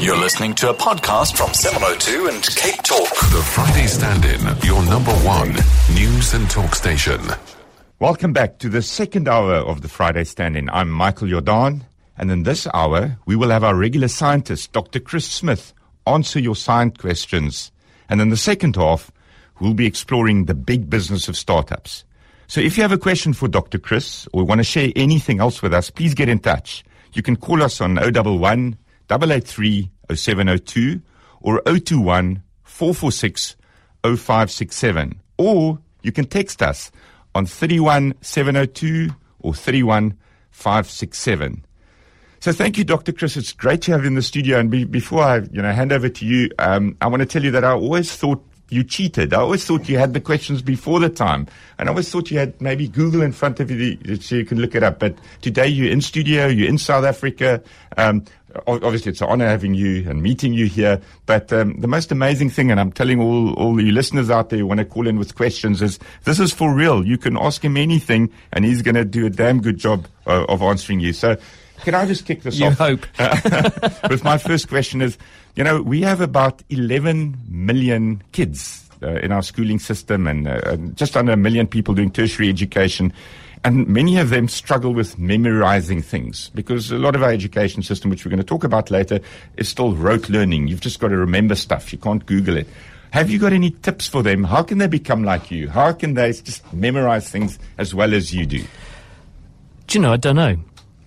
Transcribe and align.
You're 0.00 0.16
listening 0.16 0.54
to 0.54 0.70
a 0.70 0.74
podcast 0.74 1.36
from 1.36 1.52
702 1.52 2.28
and 2.28 2.42
Cape 2.56 2.82
Talk. 2.82 3.10
The 3.30 3.46
Friday 3.52 3.86
Stand 3.86 4.24
In, 4.24 4.40
your 4.66 4.82
number 4.86 5.12
one 5.16 5.52
news 5.94 6.32
and 6.32 6.48
talk 6.48 6.74
station. 6.74 7.20
Welcome 7.98 8.32
back 8.32 8.58
to 8.60 8.70
the 8.70 8.80
second 8.80 9.28
hour 9.28 9.56
of 9.56 9.82
the 9.82 9.88
Friday 9.88 10.24
Stand 10.24 10.56
In. 10.56 10.70
I'm 10.70 10.88
Michael 10.90 11.28
Jordaan, 11.28 11.82
and 12.16 12.30
in 12.30 12.44
this 12.44 12.66
hour, 12.72 13.18
we 13.26 13.36
will 13.36 13.50
have 13.50 13.62
our 13.62 13.74
regular 13.74 14.08
scientist, 14.08 14.72
Dr. 14.72 15.00
Chris 15.00 15.26
Smith, 15.26 15.74
answer 16.06 16.40
your 16.40 16.56
science 16.56 16.96
questions. 16.96 17.70
And 18.08 18.22
in 18.22 18.30
the 18.30 18.38
second 18.38 18.76
half, 18.76 19.12
we'll 19.60 19.74
be 19.74 19.86
exploring 19.86 20.46
the 20.46 20.54
big 20.54 20.88
business 20.88 21.28
of 21.28 21.36
startups. 21.36 22.04
So 22.46 22.62
if 22.62 22.78
you 22.78 22.84
have 22.84 22.92
a 22.92 22.96
question 22.96 23.34
for 23.34 23.48
Dr. 23.48 23.78
Chris 23.78 24.26
or 24.32 24.44
want 24.44 24.60
to 24.60 24.64
share 24.64 24.92
anything 24.96 25.40
else 25.40 25.60
with 25.60 25.74
us, 25.74 25.90
please 25.90 26.14
get 26.14 26.30
in 26.30 26.38
touch. 26.38 26.84
You 27.12 27.22
can 27.22 27.36
call 27.36 27.62
us 27.62 27.82
on 27.82 27.98
011 27.98 28.78
883 29.10 29.90
0702 30.14 31.00
or 31.40 31.60
021 31.62 32.42
446 32.62 33.56
0567. 34.02 35.20
Or 35.38 35.78
you 36.02 36.12
can 36.12 36.26
text 36.26 36.62
us 36.62 36.92
on 37.34 37.46
31702 37.46 39.10
or 39.40 39.54
31567. 39.54 41.64
So 42.40 42.52
thank 42.52 42.76
you, 42.78 42.84
Dr. 42.84 43.12
Chris. 43.12 43.36
It's 43.36 43.52
great 43.52 43.82
to 43.82 43.92
have 43.92 44.00
you 44.02 44.06
in 44.06 44.14
the 44.14 44.22
studio. 44.22 44.58
And 44.58 44.70
be, 44.70 44.84
before 44.84 45.22
I, 45.22 45.40
you 45.52 45.60
know, 45.60 45.70
hand 45.72 45.92
over 45.92 46.08
to 46.08 46.24
you, 46.24 46.48
um, 46.58 46.96
I 47.02 47.06
want 47.06 47.20
to 47.20 47.26
tell 47.26 47.44
you 47.44 47.50
that 47.50 47.64
I 47.64 47.72
always 47.72 48.16
thought 48.16 48.42
you 48.70 48.84
cheated. 48.84 49.34
I 49.34 49.40
always 49.40 49.64
thought 49.64 49.88
you 49.88 49.98
had 49.98 50.14
the 50.14 50.20
questions 50.20 50.62
before 50.62 51.00
the 51.00 51.08
time. 51.08 51.46
And 51.78 51.88
I 51.88 51.92
always 51.92 52.10
thought 52.10 52.30
you 52.30 52.38
had 52.38 52.60
maybe 52.60 52.88
Google 52.88 53.22
in 53.22 53.32
front 53.32 53.60
of 53.60 53.70
you 53.70 53.98
so 54.16 54.36
you 54.36 54.44
can 54.44 54.60
look 54.60 54.74
it 54.74 54.82
up. 54.82 54.98
But 54.98 55.16
today 55.42 55.66
you're 55.66 55.90
in 55.90 56.00
studio, 56.00 56.46
you're 56.46 56.68
in 56.68 56.78
South 56.78 57.04
Africa. 57.04 57.62
Um, 57.96 58.24
obviously 58.66 59.10
it's 59.10 59.20
an 59.20 59.28
honor 59.28 59.46
having 59.46 59.74
you 59.74 60.08
and 60.08 60.22
meeting 60.22 60.52
you 60.52 60.66
here. 60.66 61.00
But 61.26 61.52
um, 61.52 61.80
the 61.80 61.88
most 61.88 62.12
amazing 62.12 62.50
thing, 62.50 62.70
and 62.70 62.80
I'm 62.80 62.92
telling 62.92 63.20
all, 63.20 63.54
all 63.54 63.74
the 63.74 63.90
listeners 63.90 64.30
out 64.30 64.50
there 64.50 64.58
who 64.58 64.66
want 64.66 64.78
to 64.78 64.84
call 64.84 65.06
in 65.06 65.18
with 65.18 65.34
questions 65.34 65.82
is 65.82 65.98
this 66.24 66.40
is 66.40 66.52
for 66.52 66.74
real. 66.74 67.04
You 67.06 67.18
can 67.18 67.36
ask 67.36 67.64
him 67.64 67.76
anything 67.76 68.30
and 68.52 68.64
he's 68.64 68.82
going 68.82 68.94
to 68.94 69.04
do 69.04 69.26
a 69.26 69.30
damn 69.30 69.60
good 69.60 69.78
job 69.78 70.06
uh, 70.26 70.44
of 70.48 70.62
answering 70.62 71.00
you. 71.00 71.12
So 71.12 71.36
can 71.82 71.94
I 71.94 72.06
just 72.06 72.26
kick 72.26 72.42
this 72.42 72.58
you 72.58 72.66
off? 72.66 72.78
hope. 72.78 73.06
with 74.10 74.24
my 74.24 74.38
first 74.38 74.68
question 74.68 75.02
is, 75.02 75.18
you 75.56 75.64
know, 75.64 75.82
we 75.82 76.02
have 76.02 76.20
about 76.20 76.62
11 76.70 77.36
million 77.48 78.22
kids 78.32 78.88
uh, 79.02 79.14
in 79.14 79.32
our 79.32 79.42
schooling 79.42 79.78
system 79.78 80.26
and 80.26 80.46
uh, 80.46 80.76
just 80.94 81.16
under 81.16 81.32
a 81.32 81.36
million 81.36 81.66
people 81.66 81.94
doing 81.94 82.10
tertiary 82.10 82.48
education. 82.48 83.12
And 83.62 83.86
many 83.88 84.16
of 84.18 84.30
them 84.30 84.48
struggle 84.48 84.94
with 84.94 85.18
memorizing 85.18 86.00
things 86.00 86.50
because 86.54 86.90
a 86.90 86.98
lot 86.98 87.14
of 87.14 87.22
our 87.22 87.30
education 87.30 87.82
system, 87.82 88.10
which 88.10 88.24
we're 88.24 88.30
going 88.30 88.38
to 88.38 88.44
talk 88.44 88.64
about 88.64 88.90
later, 88.90 89.20
is 89.56 89.68
still 89.68 89.94
rote 89.94 90.30
learning. 90.30 90.68
You've 90.68 90.80
just 90.80 90.98
got 90.98 91.08
to 91.08 91.16
remember 91.16 91.54
stuff. 91.54 91.92
You 91.92 91.98
can't 91.98 92.24
Google 92.24 92.56
it. 92.56 92.66
Have 93.10 93.28
you 93.28 93.38
got 93.38 93.52
any 93.52 93.70
tips 93.70 94.06
for 94.06 94.22
them? 94.22 94.44
How 94.44 94.62
can 94.62 94.78
they 94.78 94.86
become 94.86 95.24
like 95.24 95.50
you? 95.50 95.68
How 95.68 95.92
can 95.92 96.14
they 96.14 96.32
just 96.32 96.72
memorize 96.72 97.28
things 97.28 97.58
as 97.76 97.94
well 97.94 98.14
as 98.14 98.32
you 98.32 98.46
do? 98.46 98.64
Do 99.88 99.98
you 99.98 100.00
know? 100.00 100.12
I 100.12 100.16
don't 100.16 100.36
know. 100.36 100.56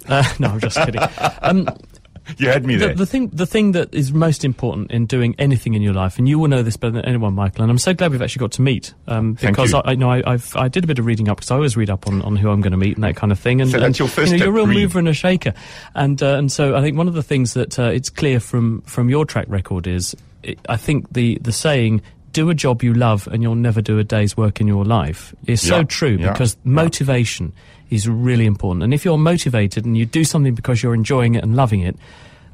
Uh, 0.08 0.24
no, 0.40 0.50
I'm 0.50 0.60
just 0.60 0.78
kidding. 0.78 1.02
Um, 1.42 1.68
you 2.38 2.48
had 2.48 2.66
me 2.66 2.76
the, 2.76 2.88
there. 2.88 2.96
the 2.96 3.06
thing, 3.06 3.30
the 3.30 3.46
thing 3.46 3.74
that 3.74 3.94
is 3.94 4.14
most 4.14 4.46
important 4.46 4.92
in 4.92 5.06
doing 5.06 5.36
anything 5.38 5.74
in 5.74 5.82
your 5.82 5.94
life, 5.94 6.18
and 6.18 6.28
you 6.28 6.40
will 6.40 6.48
know 6.48 6.64
this 6.64 6.78
better 6.78 6.92
than 6.92 7.06
anyone, 7.06 7.34
Michael. 7.34 7.64
And 7.64 7.72
I'm 7.72 7.78
so 7.78 7.94
glad 7.94 8.12
we've 8.12 8.22
actually 8.22 8.42
got 8.42 8.52
to 8.54 8.62
meet 8.62 8.94
um, 9.08 9.34
because. 9.34 9.74
I, 9.74 9.82
I 9.86 9.96
know 9.96 10.10
I, 10.10 10.24
I've, 10.26 10.56
I 10.56 10.68
did 10.68 10.84
a 10.84 10.88
bit 10.88 11.00
of 11.00 11.06
reading 11.06 11.30
up 11.30 11.38
because 11.38 11.52
I 11.52 11.56
always 11.56 11.76
read 11.76 11.90
up 11.90 12.08
on, 12.08 12.22
on 12.22 12.36
who 12.36 12.50
I'm 12.50 12.62
going 12.62 12.72
to 12.72 12.78
meet 12.78 12.96
and 12.96 13.04
that 13.04 13.16
kind 13.16 13.32
of 13.32 13.40
thing. 13.40 13.62
And 13.62 13.72
So 13.72 13.78
that's 13.78 13.88
and, 13.88 14.00
your 14.00 14.08
first 14.08 14.32
you 14.32 14.38
know, 14.38 14.46
you're 14.46 14.54
a 14.54 14.56
real 14.56 14.68
read. 14.68 14.78
mover 14.78 15.00
and 15.00 15.08
a 15.08 15.14
shaker, 15.14 15.54
and 15.96 16.22
uh, 16.22 16.36
and 16.36 16.52
so 16.52 16.76
I 16.76 16.82
think 16.82 16.98
one 16.98 17.08
of 17.08 17.14
the 17.14 17.24
things 17.24 17.54
that 17.54 17.78
uh, 17.80 17.84
it's 17.84 18.10
clear 18.10 18.40
from 18.40 18.82
from 18.82 19.10
your 19.10 19.26
track 19.26 19.46
record 19.50 19.88
is 19.88 20.16
i 20.46 20.56
I 20.70 20.78
think 20.78 21.12
the 21.14 21.38
the 21.42 21.52
saying. 21.52 22.02
Do 22.32 22.50
a 22.50 22.56
job 22.56 22.82
you 22.82 22.96
love, 22.96 23.28
and 23.28 23.44
you'll 23.44 23.54
never 23.54 23.80
do 23.80 24.00
a 24.00 24.04
day's 24.04 24.36
work 24.36 24.60
in 24.60 24.66
your 24.66 24.84
life. 24.84 25.36
Is 25.46 25.62
so 25.62 25.84
true 25.84 26.18
yeah, 26.20 26.32
because 26.32 26.56
yeah. 26.56 26.72
motivation 26.72 27.54
is 27.94 28.08
really 28.08 28.46
important. 28.46 28.84
And 28.84 28.94
if 28.94 29.06
you're 29.06 29.18
motivated 29.18 29.86
and 29.86 29.98
you 29.98 30.06
do 30.06 30.24
something 30.24 30.56
because 30.56 30.82
you're 30.82 30.96
enjoying 30.96 31.36
it 31.36 31.44
and 31.44 31.56
loving 31.56 31.82
it, 31.82 31.96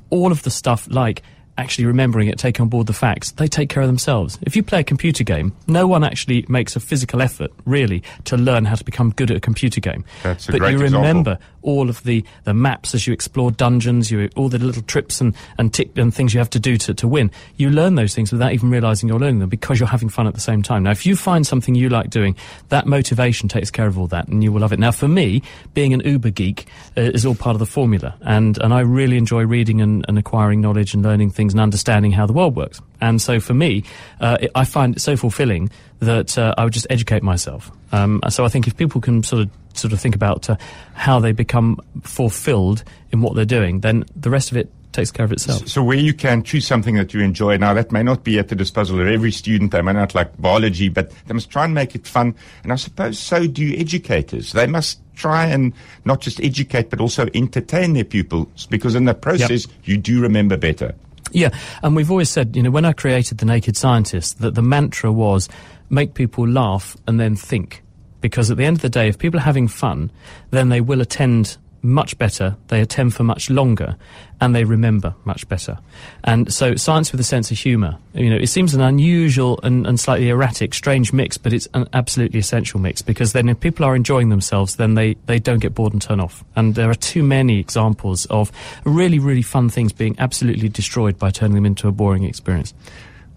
all 0.10 0.32
of 0.32 0.44
the 0.44 0.50
stuff 0.50 0.88
like 0.90 1.24
actually 1.60 1.86
remembering 1.86 2.30
it, 2.30 2.40
taking 2.40 2.64
on 2.64 2.70
board 2.70 2.88
the 2.88 2.94
facts, 2.94 3.32
they 3.32 3.48
take 3.48 3.70
care 3.70 3.84
of 3.84 3.88
themselves. 3.88 4.40
If 4.42 4.56
you 4.56 4.64
play 4.64 4.80
a 4.80 4.84
computer 4.84 5.24
game, 5.24 5.54
no 5.68 5.88
one 5.88 6.04
actually 6.04 6.46
makes 6.48 6.76
a 6.76 6.80
physical 6.80 7.22
effort, 7.22 7.52
really, 7.66 8.02
to 8.26 8.38
learn 8.38 8.66
how 8.66 8.76
to 8.76 8.84
become 8.84 9.12
good 9.12 9.30
at 9.30 9.38
a 9.38 9.40
computer 9.40 9.82
game. 9.82 10.06
That's 10.24 10.48
but 10.48 10.62
you 10.62 10.82
example. 10.82 11.00
remember 11.00 11.40
all 11.62 11.90
of 11.90 12.02
the, 12.04 12.24
the 12.46 12.54
maps 12.54 12.96
as 12.96 13.06
you 13.06 13.14
explore 13.14 13.52
dungeons, 13.52 14.10
you, 14.10 14.30
all 14.36 14.50
the 14.50 14.58
little 14.58 14.82
trips 14.84 15.20
and, 15.20 15.36
and, 15.58 15.74
tick, 15.74 15.98
and 15.98 16.14
things 16.14 16.34
you 16.34 16.40
have 16.40 16.50
to 16.52 16.60
do 16.60 16.78
to, 16.78 16.94
to 16.94 17.08
win. 17.08 17.32
You 17.58 17.70
learn 17.70 17.96
those 17.96 18.16
things 18.16 18.32
without 18.32 18.54
even 18.54 18.70
realizing 18.70 19.10
you're 19.10 19.20
learning 19.20 19.40
them 19.40 19.50
because 19.50 19.80
you're 19.80 19.88
having 19.90 20.10
fun 20.10 20.28
at 20.28 20.34
the 20.34 20.40
same 20.40 20.64
time. 20.64 20.84
Now, 20.84 20.92
if 20.92 21.06
you 21.06 21.16
find 21.16 21.46
something 21.46 21.76
you 21.76 21.90
like 21.90 22.10
doing, 22.10 22.36
that 22.70 22.88
motivation 22.88 23.50
takes 23.50 23.70
care 23.70 23.88
of 23.88 24.00
all 24.00 24.08
that 24.08 24.28
and 24.28 24.44
you 24.44 24.52
will 24.52 24.62
love 24.62 24.72
it. 24.72 24.80
Now, 24.80 24.92
for 24.92 25.08
me, 25.08 25.42
being 25.74 25.94
an 25.94 26.02
uber 26.02 26.30
geek 26.30 26.68
uh, 26.96 27.02
is 27.02 27.26
all 27.26 27.36
part 27.36 27.56
of 27.56 27.60
the 27.60 27.66
formula. 27.66 28.16
And, 28.22 28.58
and 28.60 28.74
I 28.74 28.82
really 28.82 29.18
enjoy 29.18 29.46
reading 29.46 29.82
and, 29.82 30.06
and 30.08 30.18
acquiring 30.18 30.62
knowledge 30.62 30.94
and 30.94 31.04
learning 31.04 31.32
things 31.32 31.49
and 31.54 31.62
understanding 31.62 32.12
how 32.12 32.26
the 32.26 32.34
world 32.34 32.56
works. 32.56 32.82
And 33.02 33.22
so 33.22 33.40
for 33.40 33.54
me, 33.54 33.84
uh, 34.20 34.38
it, 34.42 34.52
I 34.56 34.66
find 34.66 34.96
it 34.96 35.00
so 35.00 35.16
fulfilling 35.16 35.70
that 36.00 36.38
uh, 36.38 36.56
I 36.58 36.64
would 36.64 36.74
just 36.74 36.88
educate 36.90 37.24
myself. 37.24 37.72
Um, 37.92 38.22
so 38.30 38.46
I 38.46 38.50
think 38.50 38.68
if 38.68 38.78
people 38.78 39.02
can 39.02 39.24
sort 39.24 39.44
of 39.44 39.50
sort 39.74 39.94
of 39.94 40.02
think 40.02 40.16
about 40.16 40.50
uh, 40.50 40.58
how 40.94 41.20
they 41.20 41.32
become 41.32 41.80
fulfilled 42.02 42.84
in 43.12 43.22
what 43.22 43.36
they're 43.36 43.46
doing, 43.46 43.80
then 43.80 44.04
the 44.16 44.30
rest 44.30 44.52
of 44.52 44.58
it 44.58 44.72
takes 44.92 45.12
care 45.12 45.26
of 45.26 45.32
itself. 45.32 45.68
So 45.68 45.84
where 45.84 45.98
you 45.98 46.14
can 46.14 46.44
choose 46.44 46.66
something 46.66 46.96
that 46.96 47.14
you 47.14 47.22
enjoy. 47.22 47.58
Now 47.58 47.74
that 47.74 47.92
may 47.92 48.04
not 48.04 48.24
be 48.24 48.40
at 48.40 48.48
the 48.48 48.56
disposal 48.56 49.00
of 49.00 49.08
every 49.08 49.32
student. 49.32 49.72
They 49.72 49.82
may 49.82 49.94
not 49.94 50.16
like 50.16 50.36
biology, 50.42 50.90
but 50.90 51.12
they 51.28 51.34
must 51.34 51.50
try 51.50 51.66
and 51.66 51.74
make 51.74 51.96
it 51.96 52.08
fun. 52.08 52.36
And 52.64 52.74
I 52.74 52.76
suppose 52.76 53.20
so 53.20 53.48
do 53.48 53.74
educators. 53.78 54.52
They 54.52 54.68
must 54.68 55.00
try 55.16 55.46
and 55.46 55.74
not 56.06 56.22
just 56.22 56.40
educate, 56.42 56.90
but 56.90 57.00
also 57.00 57.28
entertain 57.34 57.94
their 57.94 58.04
pupils 58.04 58.68
because 58.68 58.96
in 58.96 59.06
the 59.06 59.14
process, 59.14 59.68
you 59.84 59.98
do 59.98 60.22
remember 60.22 60.58
better. 60.58 60.96
Yeah, 61.32 61.50
and 61.84 61.96
we've 61.96 62.10
always 62.12 62.30
said, 62.30 62.56
you 62.56 62.64
know, 62.64 62.72
when 62.72 62.86
I 62.86 62.94
created 62.94 63.38
The 63.38 63.46
Naked 63.46 63.78
Scientist, 63.78 64.40
that 64.40 64.56
the 64.56 64.62
mantra 64.62 65.12
was 65.12 65.50
make 65.90 66.14
people 66.14 66.48
laugh 66.48 66.96
and 67.08 67.20
then 67.20 67.36
think. 67.36 67.84
Because 68.22 68.52
at 68.52 68.58
the 68.58 68.66
end 68.66 68.78
of 68.78 68.82
the 68.82 68.90
day, 68.90 69.08
if 69.08 69.18
people 69.18 69.40
are 69.40 69.44
having 69.44 69.68
fun, 69.68 70.12
then 70.52 70.70
they 70.70 70.82
will 70.82 71.02
attend 71.02 71.58
much 71.82 72.18
better, 72.18 72.56
they 72.68 72.82
attend 72.82 73.14
for 73.14 73.24
much 73.24 73.50
longer, 73.50 73.96
and 74.42 74.56
they 74.56 74.64
remember 74.64 75.14
much 75.26 75.48
better. 75.48 75.78
And 76.24 76.52
so 76.54 76.76
science 76.76 77.12
with 77.12 77.20
a 77.20 77.24
sense 77.24 77.52
of 77.52 77.58
humour, 77.58 77.98
you 78.14 78.30
know, 78.30 78.38
it 78.38 78.48
seems 78.48 78.74
an 78.74 78.82
unusual 78.82 79.60
and, 79.64 79.86
and 79.86 80.00
slightly 80.00 80.30
erratic, 80.30 80.74
strange 80.74 81.12
mix, 81.14 81.38
but 81.38 81.54
it's 81.54 81.68
an 81.74 81.88
absolutely 81.94 82.40
essential 82.40 82.80
mix 82.80 83.02
because 83.02 83.34
then 83.34 83.50
if 83.50 83.60
people 83.60 83.86
are 83.86 83.96
enjoying 83.96 84.30
themselves, 84.30 84.78
then 84.78 84.96
they, 84.96 85.16
they 85.26 85.40
don't 85.40 85.60
get 85.60 85.76
bored 85.76 85.94
and 85.94 86.02
turn 86.02 86.20
off. 86.20 86.44
And 86.56 86.76
there 86.76 86.90
are 86.90 86.96
too 86.96 87.24
many 87.24 87.60
examples 87.60 88.26
of 88.28 88.52
really, 88.86 89.20
really 89.20 89.42
fun 89.42 89.70
things 89.70 89.94
being 89.94 90.16
absolutely 90.20 90.70
destroyed 90.70 91.18
by 91.18 91.32
turning 91.32 91.56
them 91.56 91.66
into 91.66 91.88
a 91.88 91.92
boring 91.92 92.24
experience. 92.24 92.74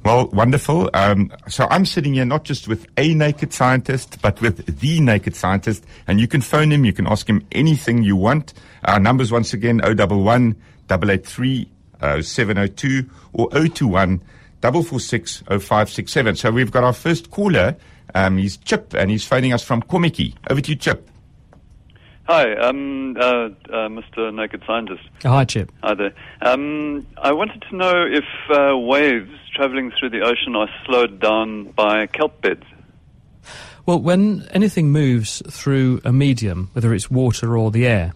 Well, 0.04 0.26
wonderful. 0.28 0.90
Um, 0.94 1.32
so 1.48 1.68
I'm 1.70 1.86
sitting 1.86 2.14
here 2.14 2.24
not 2.24 2.42
just 2.42 2.66
with 2.66 2.88
a 2.96 3.14
naked 3.14 3.52
scientist, 3.52 4.20
but 4.20 4.40
with 4.40 4.80
the 4.80 5.00
naked 5.00 5.36
scientist. 5.36 5.84
And 6.08 6.20
you 6.20 6.26
can 6.26 6.40
phone 6.40 6.72
him. 6.72 6.84
You 6.84 6.92
can 6.92 7.06
ask 7.06 7.28
him 7.28 7.46
anything 7.52 8.02
you 8.02 8.16
want. 8.16 8.52
Our 8.84 8.98
numbers 8.98 9.30
once 9.30 9.52
again, 9.52 9.80
011 9.80 10.56
883 10.90 11.70
702 12.20 13.08
or 13.32 13.48
021 13.50 14.20
446 14.60 15.42
0567. 15.46 16.36
So 16.36 16.50
we've 16.50 16.72
got 16.72 16.82
our 16.82 16.92
first 16.92 17.30
caller. 17.30 17.76
Um, 18.14 18.38
he's 18.38 18.56
Chip 18.56 18.94
and 18.94 19.08
he's 19.08 19.24
phoning 19.24 19.52
us 19.52 19.62
from 19.62 19.82
Kommetjie. 19.82 20.34
Over 20.50 20.60
to 20.60 20.70
you, 20.70 20.76
Chip. 20.76 21.08
Hi, 22.34 22.54
um, 22.54 23.14
uh, 23.18 23.20
uh, 23.20 23.50
Mr. 23.90 24.34
Naked 24.34 24.62
Scientist. 24.66 25.02
Oh, 25.22 25.28
hi, 25.28 25.44
Chip. 25.44 25.70
Hi 25.82 25.92
there. 25.92 26.14
Um, 26.40 27.06
I 27.18 27.30
wanted 27.30 27.62
to 27.68 27.76
know 27.76 28.06
if 28.06 28.24
uh, 28.48 28.74
waves 28.78 29.30
traveling 29.54 29.92
through 30.00 30.08
the 30.08 30.22
ocean 30.22 30.56
are 30.56 30.70
slowed 30.86 31.20
down 31.20 31.72
by 31.72 32.06
kelp 32.06 32.40
beds. 32.40 32.64
Well, 33.84 34.00
when 34.00 34.48
anything 34.50 34.90
moves 34.92 35.42
through 35.50 36.00
a 36.06 36.12
medium, 36.14 36.70
whether 36.72 36.94
it's 36.94 37.10
water 37.10 37.58
or 37.58 37.70
the 37.70 37.86
air, 37.86 38.14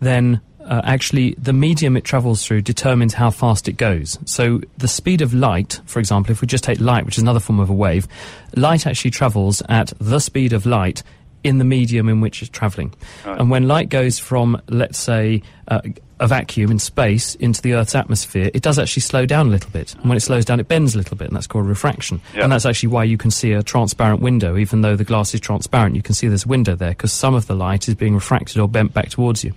then 0.00 0.42
uh, 0.62 0.82
actually 0.84 1.34
the 1.38 1.54
medium 1.54 1.96
it 1.96 2.04
travels 2.04 2.44
through 2.44 2.60
determines 2.60 3.14
how 3.14 3.30
fast 3.30 3.68
it 3.68 3.78
goes. 3.78 4.18
So 4.26 4.60
the 4.76 4.88
speed 4.88 5.22
of 5.22 5.32
light, 5.32 5.80
for 5.86 5.98
example, 5.98 6.30
if 6.30 6.42
we 6.42 6.46
just 6.46 6.64
take 6.64 6.78
light, 6.78 7.06
which 7.06 7.16
is 7.16 7.22
another 7.22 7.40
form 7.40 7.60
of 7.60 7.70
a 7.70 7.74
wave, 7.74 8.06
light 8.54 8.86
actually 8.86 9.12
travels 9.12 9.62
at 9.66 9.94
the 9.98 10.18
speed 10.18 10.52
of 10.52 10.66
light 10.66 11.02
in 11.46 11.58
the 11.58 11.64
medium 11.64 12.08
in 12.08 12.20
which 12.20 12.42
it's 12.42 12.50
traveling. 12.50 12.92
And 13.24 13.50
when 13.50 13.68
light 13.68 13.88
goes 13.88 14.18
from, 14.18 14.60
let's 14.68 14.98
say, 14.98 15.42
uh, 15.68 15.80
a 16.18 16.26
vacuum 16.26 16.70
in 16.70 16.78
space 16.78 17.34
into 17.36 17.60
the 17.60 17.74
Earth's 17.74 17.94
atmosphere, 17.94 18.50
it 18.54 18.62
does 18.62 18.78
actually 18.78 19.02
slow 19.02 19.26
down 19.26 19.48
a 19.48 19.50
little 19.50 19.70
bit. 19.70 19.94
And 19.94 20.08
when 20.08 20.16
it 20.16 20.20
slows 20.20 20.44
down, 20.44 20.60
it 20.60 20.66
bends 20.68 20.94
a 20.94 20.98
little 20.98 21.16
bit, 21.16 21.28
and 21.28 21.36
that's 21.36 21.46
called 21.46 21.66
refraction. 21.66 22.20
Yeah. 22.34 22.44
And 22.44 22.52
that's 22.52 22.64
actually 22.64 22.88
why 22.88 23.04
you 23.04 23.18
can 23.18 23.30
see 23.30 23.52
a 23.52 23.62
transparent 23.62 24.22
window, 24.22 24.56
even 24.56 24.80
though 24.80 24.96
the 24.96 25.04
glass 25.04 25.34
is 25.34 25.40
transparent. 25.40 25.94
You 25.94 26.02
can 26.02 26.14
see 26.14 26.26
there's 26.28 26.46
a 26.46 26.48
window 26.48 26.74
there 26.74 26.90
because 26.90 27.12
some 27.12 27.34
of 27.34 27.46
the 27.46 27.54
light 27.54 27.86
is 27.86 27.94
being 27.94 28.14
refracted 28.14 28.58
or 28.58 28.68
bent 28.68 28.94
back 28.94 29.10
towards 29.10 29.44
you. 29.44 29.52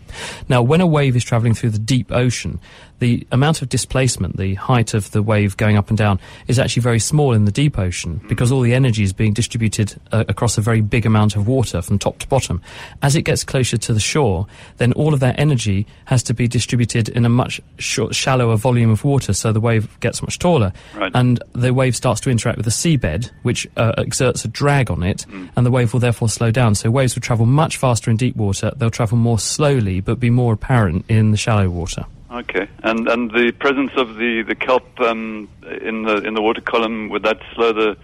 Now, 0.47 0.61
when 0.61 0.81
a 0.81 0.87
wave 0.87 1.15
is 1.15 1.23
traveling 1.23 1.53
through 1.53 1.71
the 1.71 1.79
deep 1.79 2.11
ocean, 2.11 2.59
the 2.99 3.25
amount 3.31 3.61
of 3.61 3.69
displacement, 3.69 4.37
the 4.37 4.55
height 4.55 4.93
of 4.93 5.11
the 5.11 5.21
wave 5.23 5.57
going 5.57 5.77
up 5.77 5.89
and 5.89 5.97
down, 5.97 6.19
is 6.47 6.59
actually 6.59 6.81
very 6.81 6.99
small 6.99 7.33
in 7.33 7.45
the 7.45 7.51
deep 7.51 7.77
ocean 7.79 8.21
because 8.27 8.51
all 8.51 8.61
the 8.61 8.73
energy 8.73 9.03
is 9.03 9.13
being 9.13 9.33
distributed 9.33 9.99
uh, 10.11 10.25
across 10.27 10.57
a 10.57 10.61
very 10.61 10.81
big 10.81 11.05
amount 11.05 11.35
of 11.35 11.47
water 11.47 11.81
from 11.81 11.97
top 11.97 12.19
to 12.19 12.27
bottom. 12.27 12.61
As 13.01 13.15
it 13.15 13.23
gets 13.23 13.43
closer 13.43 13.77
to 13.77 13.93
the 13.93 13.99
shore, 13.99 14.47
then 14.77 14.93
all 14.93 15.13
of 15.13 15.19
that 15.21 15.39
energy 15.39 15.87
has 16.05 16.21
to 16.23 16.33
be 16.33 16.47
distributed 16.47 17.09
in 17.09 17.25
a 17.25 17.29
much 17.29 17.61
short, 17.77 18.13
shallower 18.15 18.55
volume 18.57 18.89
of 18.89 19.03
water, 19.03 19.33
so 19.33 19.51
the 19.51 19.59
wave 19.59 19.99
gets 19.99 20.21
much 20.21 20.37
taller, 20.39 20.73
Right. 20.95 21.11
and 21.15 21.41
the 21.53 21.73
wave 21.73 21.95
starts 21.95 22.21
to 22.21 22.29
interact 22.29 22.57
with 22.57 22.65
the 22.65 22.71
seabed, 22.71 23.31
which 23.43 23.67
uh, 23.77 23.93
exerts 23.97 24.43
a 24.45 24.47
drag 24.47 24.91
on 24.91 25.03
it, 25.03 25.25
and 25.55 25.65
the 25.65 25.71
wave 25.71 25.93
will 25.93 25.99
therefore 25.99 26.29
slow 26.29 26.51
down. 26.51 26.75
So 26.75 26.91
waves 26.91 27.15
will 27.15 27.21
travel 27.21 27.45
much 27.45 27.77
faster 27.77 28.11
in 28.11 28.17
deep 28.17 28.35
water. 28.35 28.71
They'll 28.75 28.89
travel 28.89 29.17
more 29.17 29.39
slowly, 29.39 30.01
but 30.01 30.19
be 30.19 30.29
more 30.29 30.53
apparent 30.53 31.05
in 31.09 31.31
the 31.31 31.37
shallow 31.37 31.69
water. 31.69 32.05
Okay, 32.31 32.67
and 32.83 33.07
and 33.07 33.31
the 33.31 33.51
presence 33.59 33.91
of 33.97 34.15
the 34.15 34.43
the 34.47 34.53
kelp 34.53 34.87
um, 34.99 35.49
in 35.81 36.03
the 36.03 36.17
in 36.17 36.35
the 36.35 36.41
water 36.41 36.61
column 36.61 37.09
would 37.09 37.23
that 37.23 37.39
slow 37.55 37.73
the? 37.73 37.97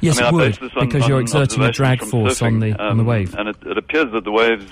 Yes, 0.00 0.20
I 0.20 0.30
mean, 0.30 0.40
it 0.40 0.60
would, 0.60 0.76
on, 0.76 0.88
because 0.88 1.08
you're 1.08 1.20
exerting 1.20 1.62
a 1.62 1.72
drag 1.72 2.00
force 2.00 2.42
on 2.42 2.60
surfing, 2.60 2.60
the 2.60 2.82
on 2.82 2.98
the 2.98 3.02
um, 3.02 3.06
wave. 3.06 3.34
and 3.34 3.48
it, 3.48 3.56
it 3.64 3.78
appears 3.78 4.12
that 4.12 4.24
the 4.24 4.30
waves 4.30 4.70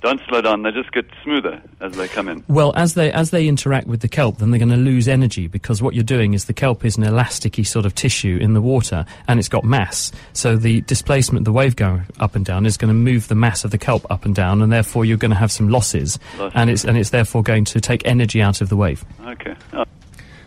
don't 0.00 0.20
slow 0.28 0.40
down; 0.40 0.62
they 0.62 0.70
just 0.70 0.92
get 0.92 1.06
smoother 1.22 1.60
as 1.80 1.92
they 1.96 2.08
come 2.08 2.28
in. 2.28 2.44
Well, 2.48 2.72
as 2.76 2.94
they 2.94 3.12
as 3.12 3.30
they 3.30 3.46
interact 3.48 3.86
with 3.86 4.00
the 4.00 4.08
kelp, 4.08 4.38
then 4.38 4.50
they're 4.50 4.58
going 4.58 4.70
to 4.70 4.76
lose 4.76 5.08
energy 5.08 5.46
because 5.46 5.82
what 5.82 5.94
you're 5.94 6.04
doing 6.04 6.34
is 6.34 6.46
the 6.46 6.52
kelp 6.52 6.84
is 6.84 6.96
an 6.96 7.04
elasticy 7.04 7.66
sort 7.66 7.86
of 7.86 7.94
tissue 7.94 8.38
in 8.40 8.54
the 8.54 8.60
water, 8.60 9.04
and 9.28 9.38
it's 9.38 9.48
got 9.48 9.64
mass. 9.64 10.12
So 10.32 10.56
the 10.56 10.80
displacement, 10.82 11.44
the 11.44 11.52
wave 11.52 11.76
going 11.76 12.06
up 12.18 12.34
and 12.34 12.44
down, 12.44 12.66
is 12.66 12.76
going 12.76 12.88
to 12.88 12.94
move 12.94 13.28
the 13.28 13.34
mass 13.34 13.64
of 13.64 13.70
the 13.70 13.78
kelp 13.78 14.10
up 14.10 14.24
and 14.24 14.34
down, 14.34 14.62
and 14.62 14.72
therefore 14.72 15.04
you're 15.04 15.18
going 15.18 15.32
to 15.32 15.36
have 15.36 15.52
some 15.52 15.68
losses, 15.68 16.18
Losses. 16.38 16.52
and 16.54 16.70
it's 16.70 16.84
and 16.84 16.96
it's 16.98 17.10
therefore 17.10 17.42
going 17.42 17.64
to 17.66 17.80
take 17.80 18.06
energy 18.06 18.40
out 18.40 18.60
of 18.60 18.68
the 18.68 18.76
wave. 18.76 19.04
Okay. 19.26 19.54
Oh, 19.72 19.84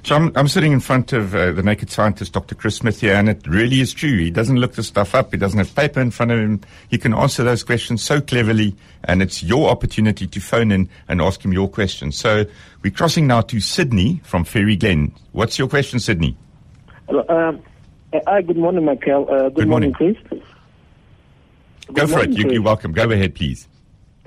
So 0.04 0.16
I'm, 0.16 0.34
I'm 0.36 0.50
sitting 0.50 0.74
in 0.74 0.82
front 0.82 1.14
of 1.14 1.34
uh, 1.34 1.54
the 1.54 1.64
naked 1.64 1.90
scientist, 1.90 2.34
Dr. 2.34 2.56
Chris 2.56 2.76
Smith 2.76 3.00
here, 3.00 3.14
and 3.14 3.30
it 3.30 3.48
really 3.48 3.80
is 3.80 3.94
true. 3.94 4.18
He 4.18 4.32
doesn't 4.32 4.58
look 4.58 4.74
the 4.74 4.84
stuff 4.84 5.16
up. 5.16 5.32
He 5.32 5.38
doesn't 5.38 5.58
have 5.58 5.74
paper 5.74 6.02
in 6.02 6.12
front 6.12 6.34
of 6.34 6.40
him. 6.40 6.60
He 6.90 6.98
can 6.98 7.14
answer 7.14 7.42
those 7.42 7.64
questions 7.64 8.04
so 8.04 8.20
cleverly, 8.20 8.76
and 9.06 9.22
it's 9.22 9.42
your 9.42 9.70
opportunity 9.70 10.28
to 10.28 10.42
phone 10.42 10.74
in 10.74 10.90
and 11.08 11.22
ask 11.22 11.44
him 11.44 11.54
your 11.54 11.70
questions. 11.70 12.18
So 12.18 12.44
we're 12.84 12.92
crossing 12.92 13.28
now 13.28 13.42
to 13.42 13.62
Sydney 13.62 14.20
from 14.26 14.44
Faerie 14.44 14.76
Glen. 14.76 15.14
What's 15.32 15.58
your 15.58 15.70
question, 15.70 16.00
Sydney? 16.00 16.36
Hello, 17.08 17.24
um, 17.30 17.64
uh, 18.12 18.20
hi, 18.28 18.42
good 18.42 18.58
morning, 18.58 18.84
Michael. 18.84 19.26
Uh, 19.30 19.44
good, 19.44 19.56
Good 19.56 19.68
morning. 19.70 19.94
Chris. 19.94 20.18
Go 20.30 20.42
Good 21.94 22.10
for 22.10 22.20
it. 22.24 22.32
You, 22.32 22.52
you're 22.52 22.62
welcome. 22.62 22.92
Go 22.92 23.10
ahead, 23.10 23.36
please. 23.36 23.70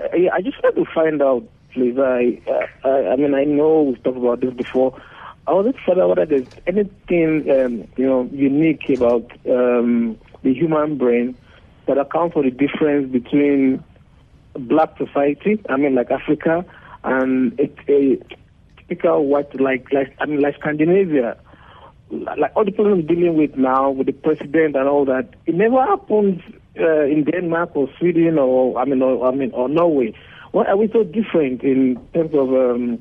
Uh, 0.00 0.16
yeah, 0.16 0.30
I 0.32 0.40
just 0.40 0.56
want 0.62 0.76
to 0.76 0.86
find 0.94 1.20
out, 1.20 1.46
please. 1.74 1.98
I, 1.98 2.40
uh, 2.48 2.88
I, 2.88 3.08
I 3.08 3.16
mean, 3.16 3.34
I 3.34 3.44
know 3.44 3.82
we've 3.82 4.02
talked 4.02 4.16
about 4.16 4.40
this 4.40 4.54
before. 4.54 4.98
I 5.48 5.52
was 5.52 5.72
just 5.72 5.98
out 5.98 6.08
whether 6.08 6.26
there's 6.26 6.46
anything, 6.66 7.48
um, 7.50 7.88
you 7.96 8.06
know, 8.06 8.28
unique 8.32 8.88
about 8.90 9.30
um, 9.48 10.18
the 10.42 10.52
human 10.52 10.98
brain 10.98 11.36
that 11.86 11.98
accounts 11.98 12.34
for 12.34 12.42
the 12.42 12.50
difference 12.50 13.12
between 13.12 13.82
black 14.54 14.96
society, 14.98 15.60
I 15.68 15.76
mean, 15.76 15.94
like 15.94 16.10
Africa, 16.10 16.64
and 17.04 17.58
a, 17.60 17.70
a 17.88 18.18
typical 18.78 19.26
white, 19.26 19.60
like, 19.60 19.92
like, 19.92 20.16
I 20.18 20.26
mean, 20.26 20.40
like 20.40 20.56
Scandinavia. 20.58 21.36
Like 22.10 22.52
all 22.54 22.64
the 22.64 22.72
problems 22.72 23.04
we're 23.08 23.14
dealing 23.14 23.36
with 23.36 23.56
now 23.56 23.90
with 23.90 24.06
the 24.06 24.12
president 24.12 24.76
and 24.76 24.88
all 24.88 25.04
that, 25.04 25.28
it 25.46 25.54
never 25.54 25.84
happens 25.84 26.40
uh, 26.78 27.02
in 27.02 27.24
Denmark 27.24 27.70
or 27.74 27.88
Sweden 27.98 28.38
or 28.38 28.78
I 28.78 28.84
mean, 28.84 29.02
or, 29.02 29.26
I 29.26 29.34
mean, 29.34 29.50
or 29.52 29.68
Norway. 29.68 30.12
Why 30.52 30.64
are 30.66 30.76
we 30.76 30.88
so 30.92 31.04
different 31.04 31.62
in 31.62 32.00
terms 32.14 32.32
of, 32.34 32.52
um, 32.52 32.98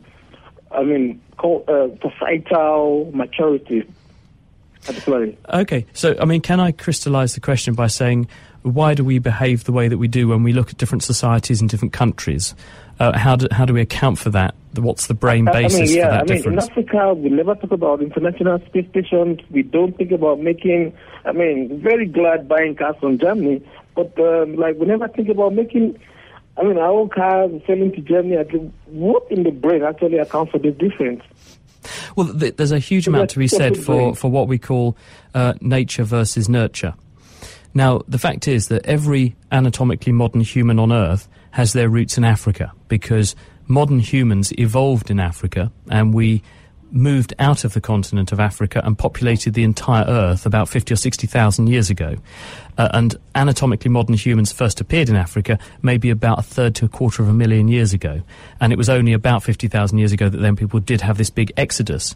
I 0.72 0.84
mean, 0.84 1.22
co- 1.38 1.64
uh, 1.68 2.10
societal 2.10 3.12
maturity? 3.14 3.84
Particularly. 4.86 5.38
Okay, 5.52 5.86
so 5.94 6.16
I 6.20 6.26
mean, 6.26 6.42
can 6.42 6.60
I 6.60 6.72
crystallise 6.72 7.34
the 7.34 7.42
question 7.42 7.74
by 7.74 7.88
saying 7.88 8.28
why 8.66 8.96
do 8.96 9.04
we 9.04 9.20
behave 9.20 9.64
the 9.66 9.72
way 9.72 9.88
that 9.88 10.00
we 10.00 10.08
do 10.08 10.28
when 10.28 10.42
we 10.42 10.52
look 10.52 10.72
at 10.72 10.78
different 10.78 11.04
societies 11.04 11.62
in 11.62 11.68
different 11.68 11.94
countries? 11.94 12.56
Uh, 13.00 13.16
how 13.16 13.36
do 13.36 13.48
how 13.52 13.66
do 13.66 13.74
we 13.74 13.82
account 13.82 14.18
for 14.18 14.32
that? 14.32 14.56
What's 14.76 15.08
the 15.08 15.14
brain 15.14 15.46
basis 15.46 15.80
I 15.80 15.84
mean, 15.84 15.96
yeah, 15.96 16.06
for 16.06 16.10
that 16.10 16.14
I 16.14 16.18
mean, 16.18 16.38
difference? 16.38 16.66
in 16.66 16.72
Africa, 16.72 17.14
we 17.14 17.30
never 17.30 17.56
talk 17.56 17.72
about 17.72 18.02
international 18.02 18.60
space 18.66 18.88
stations. 18.90 19.40
We 19.52 19.62
don't 19.62 19.96
think 19.96 20.12
about 20.12 20.40
making. 20.40 20.94
I 21.26 21.32
mean, 21.32 21.80
very 21.80 22.08
glad 22.08 22.48
buying 22.48 22.76
cars 22.76 22.96
from 23.00 23.20
Germany, 23.20 23.64
but 23.96 24.18
um, 24.20 24.56
like 24.56 24.78
we 24.78 24.88
never 24.88 25.08
think 25.10 25.30
about 25.30 25.54
making. 25.54 26.00
I 26.58 26.64
mean, 26.64 26.78
our 26.78 27.08
cars 27.10 27.52
selling 27.68 27.92
to 27.94 28.02
Germany. 28.02 28.38
I 28.38 28.44
think, 28.44 28.74
what 28.86 29.30
in 29.30 29.44
the 29.44 29.52
brain 29.52 29.84
actually 29.84 30.18
accounts 30.18 30.52
for 30.52 30.60
the 30.60 30.72
difference? 30.72 31.22
Well, 32.16 32.34
th- 32.34 32.56
there's 32.56 32.72
a 32.72 32.80
huge 32.80 33.08
amount 33.08 33.30
to 33.32 33.40
be 33.40 33.48
said 33.48 33.78
for, 33.78 34.16
for 34.16 34.32
what 34.32 34.48
we 34.48 34.58
call 34.58 34.98
uh, 35.34 35.54
nature 35.62 36.04
versus 36.04 36.50
nurture. 36.50 36.96
Now, 37.74 38.02
the 38.08 38.18
fact 38.18 38.48
is 38.48 38.70
that 38.70 38.86
every 38.86 39.36
anatomically 39.52 40.14
modern 40.14 40.42
human 40.42 40.80
on 40.80 40.92
Earth 40.92 41.28
has 41.52 41.74
their 41.74 41.90
roots 41.90 42.18
in 42.18 42.24
Africa 42.24 42.72
because 42.88 43.36
modern 43.68 44.00
humans 44.00 44.54
evolved 44.58 45.12
in 45.12 45.20
Africa 45.20 45.72
and 45.90 46.14
we 46.14 46.42
moved 46.92 47.34
out 47.40 47.64
of 47.64 47.74
the 47.74 47.82
continent 47.82 48.32
of 48.32 48.40
Africa 48.40 48.82
and 48.84 48.98
populated 48.98 49.54
the 49.54 49.64
entire 49.64 50.06
Earth 50.06 50.46
about 50.46 50.70
50 50.70 50.94
or 50.94 50.98
60,000 50.98 51.68
years 51.68 51.90
ago. 51.90 52.16
Uh, 52.78 52.90
and 52.94 53.16
anatomically 53.36 53.90
modern 53.90 54.16
humans 54.16 54.52
first 54.52 54.82
appeared 54.82 55.10
in 55.10 55.16
Africa 55.16 55.58
maybe 55.82 56.10
about 56.10 56.40
a 56.40 56.44
third 56.44 56.76
to 56.76 56.86
a 56.86 56.90
quarter 56.90 57.24
of 57.24 57.30
a 57.30 57.34
million 57.34 57.68
years 57.68 57.94
ago. 57.94 58.22
And 58.60 58.72
it 58.72 58.78
was 58.78 58.90
only 58.90 59.14
about 59.14 59.44
50,000 59.44 59.98
years 59.98 60.12
ago 60.12 60.30
that 60.30 60.38
then 60.38 60.56
people 60.56 60.80
did 60.80 61.02
have 61.02 61.18
this 61.18 61.30
big 61.30 61.52
exodus. 61.58 62.16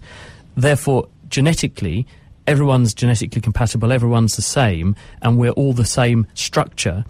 Therefore, 0.55 1.07
genetically, 1.29 2.05
everyone's 2.47 2.93
genetically 2.93 3.41
compatible, 3.41 3.91
everyone's 3.91 4.35
the 4.35 4.41
same, 4.41 4.95
and 5.21 5.37
we're 5.37 5.51
all 5.51 5.73
the 5.73 5.85
same 5.85 6.27
structure. 6.33 7.05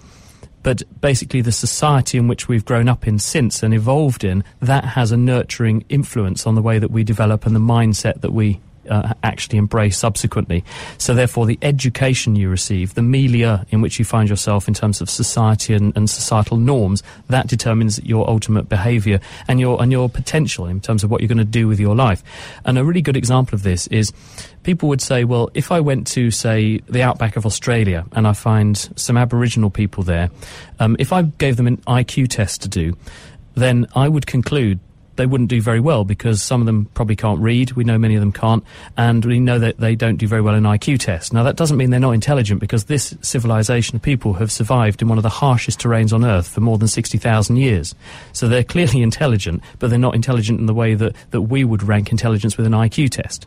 But 0.61 0.83
basically, 1.01 1.41
the 1.41 1.51
society 1.51 2.17
in 2.17 2.27
which 2.27 2.47
we've 2.47 2.65
grown 2.65 2.89
up 2.89 3.07
in 3.07 3.19
since 3.19 3.63
and 3.63 3.73
evolved 3.73 4.23
in, 4.23 4.43
that 4.61 4.83
has 4.83 5.11
a 5.11 5.17
nurturing 5.17 5.85
influence 5.89 6.45
on 6.45 6.55
the 6.55 6.61
way 6.61 6.79
that 6.79 6.91
we 6.91 7.03
develop 7.03 7.45
and 7.45 7.55
the 7.55 7.59
mindset 7.59 8.21
that 8.21 8.33
we 8.33 8.59
uh, 8.89 9.13
actually 9.23 9.57
embrace 9.57 9.97
subsequently. 9.97 10.63
So, 10.97 11.13
therefore, 11.13 11.45
the 11.45 11.59
education 11.61 12.35
you 12.35 12.49
receive, 12.49 12.93
the 12.93 13.01
milieu 13.01 13.59
in 13.69 13.81
which 13.81 13.99
you 13.99 14.05
find 14.05 14.29
yourself 14.29 14.67
in 14.67 14.73
terms 14.73 15.01
of 15.01 15.09
society 15.09 15.73
and, 15.73 15.95
and 15.95 16.09
societal 16.09 16.57
norms, 16.57 17.03
that 17.27 17.47
determines 17.47 18.03
your 18.03 18.29
ultimate 18.29 18.69
behaviour 18.69 19.19
and 19.47 19.59
your 19.59 19.81
and 19.81 19.91
your 19.91 20.09
potential 20.09 20.65
in 20.65 20.79
terms 20.79 21.03
of 21.03 21.11
what 21.11 21.21
you're 21.21 21.27
going 21.27 21.37
to 21.37 21.45
do 21.45 21.67
with 21.67 21.79
your 21.79 21.95
life. 21.95 22.23
And 22.65 22.77
a 22.77 22.83
really 22.83 23.01
good 23.01 23.17
example 23.17 23.55
of 23.55 23.63
this 23.63 23.87
is 23.87 24.11
people 24.63 24.89
would 24.89 25.01
say, 25.01 25.23
well, 25.23 25.49
if 25.53 25.71
I 25.71 25.79
went 25.79 26.07
to, 26.07 26.31
say, 26.31 26.79
the 26.87 27.01
outback 27.01 27.35
of 27.35 27.45
Australia 27.45 28.05
and 28.11 28.27
I 28.27 28.33
find 28.33 28.77
some 28.95 29.17
Aboriginal 29.17 29.69
people 29.69 30.03
there, 30.03 30.29
um, 30.79 30.95
if 30.99 31.13
I 31.13 31.23
gave 31.23 31.57
them 31.57 31.67
an 31.67 31.77
IQ 31.77 32.29
test 32.29 32.61
to 32.63 32.67
do, 32.67 32.97
then 33.55 33.87
I 33.95 34.07
would 34.07 34.27
conclude 34.27 34.79
they 35.19 35.25
wouldn't 35.25 35.49
do 35.49 35.61
very 35.61 35.81
well 35.81 36.05
because 36.05 36.41
some 36.41 36.61
of 36.61 36.65
them 36.65 36.85
probably 36.93 37.15
can't 37.15 37.39
read. 37.41 37.73
We 37.73 37.83
know 37.83 37.97
many 37.97 38.15
of 38.15 38.21
them 38.21 38.31
can't, 38.31 38.63
and 38.97 39.23
we 39.23 39.39
know 39.39 39.59
that 39.59 39.77
they 39.77 39.93
don't 39.93 40.15
do 40.15 40.27
very 40.27 40.41
well 40.41 40.55
in 40.55 40.63
IQ 40.63 40.99
tests. 40.99 41.33
Now, 41.33 41.43
that 41.43 41.57
doesn't 41.57 41.75
mean 41.75 41.89
they're 41.89 41.99
not 41.99 42.11
intelligent 42.11 42.61
because 42.61 42.85
this 42.85 43.13
civilization 43.21 43.97
of 43.97 44.01
people 44.01 44.33
have 44.35 44.49
survived 44.51 45.01
in 45.01 45.09
one 45.09 45.17
of 45.17 45.23
the 45.23 45.29
harshest 45.29 45.81
terrains 45.81 46.13
on 46.13 46.23
Earth 46.23 46.47
for 46.47 46.61
more 46.61 46.77
than 46.77 46.87
60,000 46.87 47.57
years. 47.57 47.93
So 48.31 48.47
they're 48.47 48.63
clearly 48.79 49.01
intelligent, 49.01 49.61
but 49.77 49.89
they're 49.89 49.99
not 49.99 50.15
intelligent 50.15 50.59
in 50.59 50.65
the 50.65 50.73
way 50.73 50.93
that, 50.95 51.13
that 51.31 51.41
we 51.41 51.65
would 51.65 51.83
rank 51.83 52.11
intelligence 52.11 52.55
with 52.55 52.65
an 52.65 52.71
IQ 52.71 53.09
test. 53.09 53.45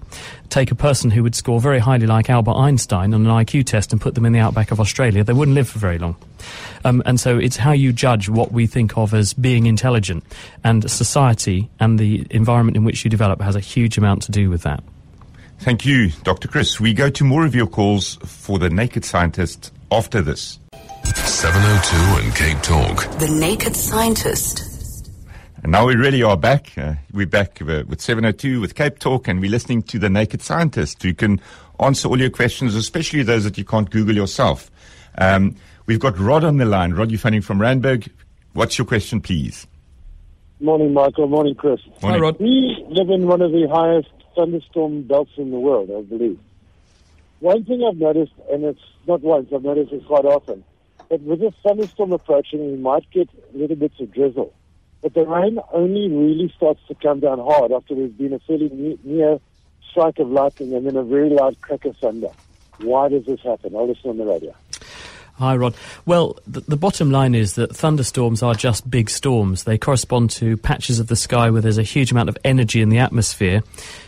Take 0.51 0.71
a 0.71 0.77
person 0.77 1.11
who 1.11 1.23
would 1.23 1.35
score 1.35 1.59
very 1.59 1.79
highly 1.79 2.07
like 2.07 2.29
Albert 2.29 2.55
Einstein 2.55 3.15
on 3.15 3.27
an 3.27 3.33
IQ 3.33 3.65
test 3.65 3.93
and 3.93 4.01
put 4.01 4.15
them 4.15 4.27
in 4.27 4.33
the 4.33 4.41
outback 4.41 4.71
of 4.71 4.79
Australia, 4.79 5.25
they 5.25 5.33
wouldn't 5.33 5.55
live 5.55 5.71
for 5.71 5.79
very 5.79 5.99
long. 5.99 6.17
Um, 6.85 7.03
and 7.07 7.19
so 7.19 7.39
it's 7.39 7.57
how 7.57 7.73
you 7.73 7.93
judge 7.93 8.29
what 8.29 8.53
we 8.53 8.67
think 8.67 8.97
of 8.97 9.15
as 9.15 9.33
being 9.33 9.67
intelligent. 9.67 10.25
And 10.65 10.91
society 10.91 11.71
and 11.81 11.99
the 11.99 12.27
environment 12.31 12.77
in 12.77 12.85
which 12.85 13.05
you 13.05 13.11
develop 13.11 13.41
has 13.41 13.57
a 13.57 13.61
huge 13.61 13.99
amount 13.99 14.23
to 14.23 14.33
do 14.33 14.51
with 14.51 14.63
that. 14.63 14.83
Thank 15.61 15.87
you, 15.87 16.11
Dr. 16.25 16.49
Chris. 16.49 16.81
We 16.81 16.93
go 16.93 17.09
to 17.11 17.25
more 17.25 17.47
of 17.47 17.55
your 17.55 17.69
calls 17.69 18.17
for 18.25 18.59
the 18.59 18.69
naked 18.69 19.05
scientist 19.05 19.73
after 19.93 20.21
this. 20.21 20.59
702 21.05 22.25
and 22.25 22.35
Cape 22.35 22.63
Talk. 22.63 23.19
The 23.19 23.29
Naked 23.29 23.77
Scientist. 23.77 25.11
And 25.63 25.71
now 25.71 25.87
we 25.87 25.95
really 25.95 26.23
are 26.25 26.37
back. 26.37 26.77
Uh, 26.77 26.95
we're 27.13 27.27
back 27.27 27.63
uh, 27.63 27.85
with 27.87 28.01
702 28.01 28.61
with 28.61 28.75
Cape 28.75 28.99
Talk, 28.99 29.29
and 29.29 29.41
we're 29.41 29.51
listening 29.51 29.83
to 29.85 29.99
the 29.99 30.11
Naked 30.11 30.43
Scientist 30.43 31.01
who 31.03 31.15
can 31.15 31.41
answer 31.79 32.09
all 32.09 32.21
your 32.21 32.31
questions, 32.31 32.75
especially 32.75 33.23
those 33.23 33.45
that 33.45 33.57
you 33.57 33.65
can't 33.65 33.89
Google 33.89 34.17
yourself. 34.17 34.71
Um, 35.19 35.57
we've 35.87 36.01
got 36.01 36.19
Rod 36.19 36.45
on 36.45 36.57
the 36.57 36.65
line. 36.65 36.93
Rod, 36.93 37.11
you're 37.11 37.19
phoning 37.19 37.43
from 37.43 37.59
Randburg. 37.61 38.09
What's 38.53 38.79
your 38.79 38.87
question, 38.87 39.21
please? 39.21 39.67
Morning, 40.61 40.93
Michael. 40.93 41.27
Morning, 41.27 41.55
Chris. 41.55 41.81
Morning. 42.03 42.21
Hi, 42.21 42.25
Rod. 42.25 42.39
We 42.39 42.85
live 42.89 43.11
in 43.11 43.27
one 43.27 43.43
of 43.43 43.51
the 43.53 43.69
highest 43.69 44.09
thunderstorm 44.37 45.03
belts 45.03 45.33
in 45.37 45.51
the 45.51 45.59
world, 45.59 45.91
I 45.91 46.03
believe. 46.03 46.39
One 47.41 47.65
thing 47.65 47.83
I've 47.85 47.97
noticed, 47.97 48.33
and 48.51 48.65
it's 48.65 48.81
not 49.07 49.23
once, 49.23 49.49
I've 49.53 49.65
noticed 49.65 49.93
it 49.93 50.07
quite 50.07 50.25
often, 50.25 50.63
that 51.09 51.21
with 51.23 51.43
a 51.43 51.53
thunderstorm 51.63 52.13
approaching, 52.13 52.71
we 52.71 52.79
might 52.79 53.11
get 53.11 53.29
little 53.53 53.77
bits 53.77 53.99
of 54.01 54.13
drizzle. 54.13 54.55
But 55.03 55.15
the 55.15 55.27
rain 55.27 55.59
only 55.73 56.09
really 56.09 56.53
starts 56.57 56.81
to 56.87 56.95
come 56.95 57.19
down 57.19 57.41
hard 57.41 57.73
after 57.73 57.97
there's 57.97 58.13
been 58.13 58.33
a 58.33 58.39
fairly 58.39 58.99
near 59.03 59.41
strike 59.91 60.21
of 60.21 60.29
lightning 60.31 60.73
and 60.75 60.87
then 60.87 60.97
a 60.97 61.03
very 61.03 61.31
loud 61.31 61.61
crack 61.61 61.85
of 61.85 61.97
thunder. 61.97 62.31
Why 62.79 63.09
does 63.09 63.27
this 63.27 63.41
happen? 63.41 63.75
I'll 63.75 63.89
listen 63.89 64.11
on 64.11 64.19
the 64.19 64.25
radio. 64.25 64.55
Hi, 65.37 65.57
Rod. 65.57 65.75
Well, 66.05 66.39
the, 66.47 66.61
the 66.61 66.77
bottom 66.77 67.11
line 67.11 67.35
is 67.35 67.55
that 67.55 67.75
thunderstorms 67.75 68.43
are 68.43 68.55
just 68.55 68.89
big 68.91 69.09
storms. 69.09 69.65
They 69.65 69.79
correspond 69.79 70.31
to 70.33 70.59
patches 70.59 70.99
of 71.01 71.07
the 71.07 71.17
sky 71.17 71.51
where 71.51 71.63
there's 71.63 71.79
a 71.79 71.83
huge 71.83 72.13
amount 72.13 72.29
of 72.29 72.37
energy 72.45 72.83
in 72.83 72.91
the 72.91 72.99
atmosphere. 72.99 73.63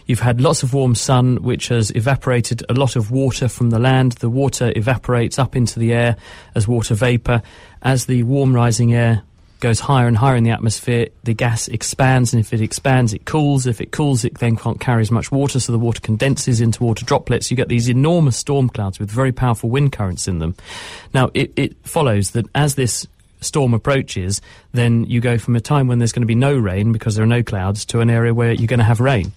You've 0.07 0.21
had 0.21 0.41
lots 0.41 0.63
of 0.63 0.75
warm 0.75 0.95
sun, 0.95 1.43
which 1.43 1.69
has 1.69 1.91
evaporated 1.97 2.63
a 2.69 2.75
lot 2.75 2.95
of 2.95 3.11
water 3.11 3.49
from 3.49 3.71
the 3.71 3.79
land. 3.79 4.13
The 4.13 4.29
water 4.29 4.71
evaporates 4.77 5.39
up 5.39 5.57
into 5.57 5.81
the 5.81 5.95
air 5.95 6.17
as 6.55 6.69
water 6.69 6.95
vapor. 6.95 7.43
As 7.81 8.05
the 8.05 8.23
warm 8.23 8.55
rising 8.55 8.95
air 8.95 9.23
goes 9.65 9.81
higher 9.81 10.07
and 10.07 10.15
higher 10.15 10.37
in 10.37 10.45
the 10.45 10.51
atmosphere, 10.51 11.09
the 11.23 11.33
gas 11.33 11.69
expands, 11.69 12.35
and 12.35 12.41
if 12.41 12.53
it 12.53 12.61
expands, 12.61 13.15
it 13.15 13.25
cools. 13.25 13.67
If 13.67 13.81
it 13.81 13.93
cools, 13.93 14.23
it 14.23 14.37
then 14.39 14.57
can't 14.57 14.79
carry 14.79 15.01
as 15.01 15.11
much 15.11 15.33
water, 15.33 15.59
so 15.59 15.73
the 15.73 15.79
water 15.79 16.03
condenses 16.03 16.61
into 16.61 16.85
water 16.85 17.03
droplets. 17.03 17.51
You 17.51 17.57
get 17.57 17.69
these 17.69 17.89
enormous 17.89 18.37
storm 18.37 18.69
clouds 18.69 18.99
with 18.99 19.11
very 19.11 19.33
powerful 19.33 19.71
wind 19.71 19.93
currents 19.93 20.29
in 20.29 20.39
them. 20.39 20.55
Now, 21.15 21.31
it, 21.33 21.51
it 21.57 21.77
follows 21.83 22.33
that 22.33 22.45
as 22.55 22.75
this 22.75 23.07
storm 23.45 23.75
approaches, 23.75 24.41
then 24.73 25.05
you 25.05 25.21
go 25.21 25.39
from 25.39 25.57
a 25.57 25.61
time 25.61 25.87
when 25.87 25.99
there's 25.99 26.13
going 26.13 26.23
to 26.23 26.27
be 26.27 26.35
no 26.35 26.57
rain 26.57 26.93
because 26.93 27.15
there 27.15 27.25
are 27.25 27.29
no 27.29 27.43
clouds 27.43 27.85
to 27.87 28.01
an 28.01 28.11
area 28.11 28.35
where 28.35 28.53
you're 28.53 28.67
going 28.67 28.79
to 28.79 28.85
have 28.85 29.01
rain. 29.01 29.33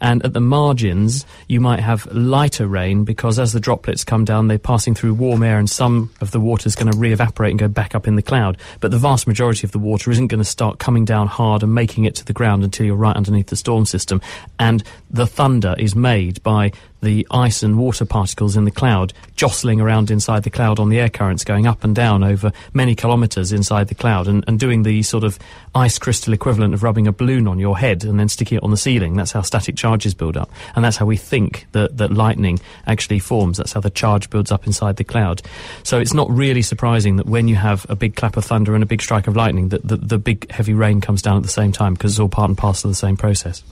And 0.00 0.24
at 0.24 0.32
the 0.32 0.40
margins, 0.40 1.26
you 1.48 1.60
might 1.60 1.80
have 1.80 2.06
lighter 2.12 2.66
rain 2.66 3.04
because 3.04 3.38
as 3.38 3.52
the 3.52 3.60
droplets 3.60 4.04
come 4.04 4.24
down, 4.24 4.48
they're 4.48 4.58
passing 4.58 4.94
through 4.94 5.14
warm 5.14 5.42
air 5.42 5.58
and 5.58 5.68
some 5.68 6.10
of 6.20 6.30
the 6.30 6.40
water 6.40 6.66
is 6.66 6.76
going 6.76 6.90
to 6.90 6.96
re-evaporate 6.96 7.50
and 7.50 7.58
go 7.58 7.68
back 7.68 7.94
up 7.94 8.06
in 8.06 8.14
the 8.14 8.22
cloud. 8.22 8.58
But 8.80 8.90
the 8.92 8.98
vast 8.98 9.26
majority 9.26 9.66
of 9.66 9.72
the 9.72 9.78
water 9.78 10.10
isn't 10.10 10.28
going 10.28 10.38
to 10.38 10.48
start 10.48 10.78
coming 10.78 11.04
down 11.04 11.26
hard 11.26 11.62
and 11.62 11.74
making 11.74 12.04
it 12.04 12.14
to 12.16 12.24
the 12.24 12.32
ground 12.32 12.62
until 12.62 12.86
you're 12.86 12.96
right 12.96 13.16
underneath 13.16 13.48
the 13.48 13.56
storm 13.56 13.86
system. 13.86 14.20
And 14.58 14.82
the 15.10 15.26
thunder 15.26 15.74
is 15.78 15.94
made 15.94 16.42
by 16.42 16.72
the 17.00 17.26
ice 17.30 17.62
and 17.62 17.78
water 17.78 18.04
particles 18.04 18.56
in 18.56 18.64
the 18.64 18.70
cloud 18.70 19.12
jostling 19.36 19.80
around 19.80 20.10
inside 20.10 20.42
the 20.42 20.50
cloud 20.50 20.80
on 20.80 20.88
the 20.88 20.98
air 20.98 21.08
currents 21.08 21.44
going 21.44 21.66
up 21.66 21.84
and 21.84 21.94
down 21.94 22.24
over 22.24 22.52
many 22.72 22.94
kilometres 22.94 23.52
inside 23.52 23.88
the 23.88 23.94
cloud 23.94 24.26
and, 24.26 24.44
and 24.48 24.58
doing 24.58 24.82
the 24.82 25.02
sort 25.02 25.22
of 25.22 25.38
ice 25.74 25.98
crystal 25.98 26.32
equivalent 26.32 26.74
of 26.74 26.82
rubbing 26.82 27.06
a 27.06 27.12
balloon 27.12 27.46
on 27.46 27.58
your 27.58 27.78
head 27.78 28.02
and 28.04 28.18
then 28.18 28.28
sticking 28.28 28.56
it 28.56 28.64
on 28.64 28.70
the 28.70 28.76
ceiling. 28.76 29.14
That's 29.14 29.32
how 29.32 29.42
static 29.42 29.76
charges 29.76 30.12
build 30.12 30.36
up. 30.36 30.50
And 30.74 30.84
that's 30.84 30.96
how 30.96 31.06
we 31.06 31.16
think 31.16 31.66
that, 31.72 31.96
that 31.98 32.12
lightning 32.12 32.58
actually 32.86 33.20
forms. 33.20 33.58
That's 33.58 33.72
how 33.72 33.80
the 33.80 33.90
charge 33.90 34.28
builds 34.28 34.50
up 34.50 34.66
inside 34.66 34.96
the 34.96 35.04
cloud. 35.04 35.40
So 35.84 35.98
it's 35.98 36.14
not 36.14 36.28
really 36.30 36.62
surprising 36.62 37.16
that 37.16 37.26
when 37.26 37.46
you 37.46 37.54
have 37.54 37.86
a 37.88 37.96
big 37.96 38.16
clap 38.16 38.36
of 38.36 38.44
thunder 38.44 38.74
and 38.74 38.82
a 38.82 38.86
big 38.86 39.02
strike 39.02 39.28
of 39.28 39.36
lightning, 39.36 39.68
that 39.68 39.86
the, 39.86 39.96
the 39.96 40.18
big 40.18 40.50
heavy 40.50 40.74
rain 40.74 41.00
comes 41.00 41.22
down 41.22 41.36
at 41.36 41.44
the 41.44 41.48
same 41.48 41.70
time 41.70 41.94
because 41.94 42.12
it's 42.12 42.20
all 42.20 42.28
part 42.28 42.50
and 42.50 42.58
parcel 42.58 42.88
of 42.88 42.92
the 42.92 42.98
same 42.98 43.16
process. 43.16 43.62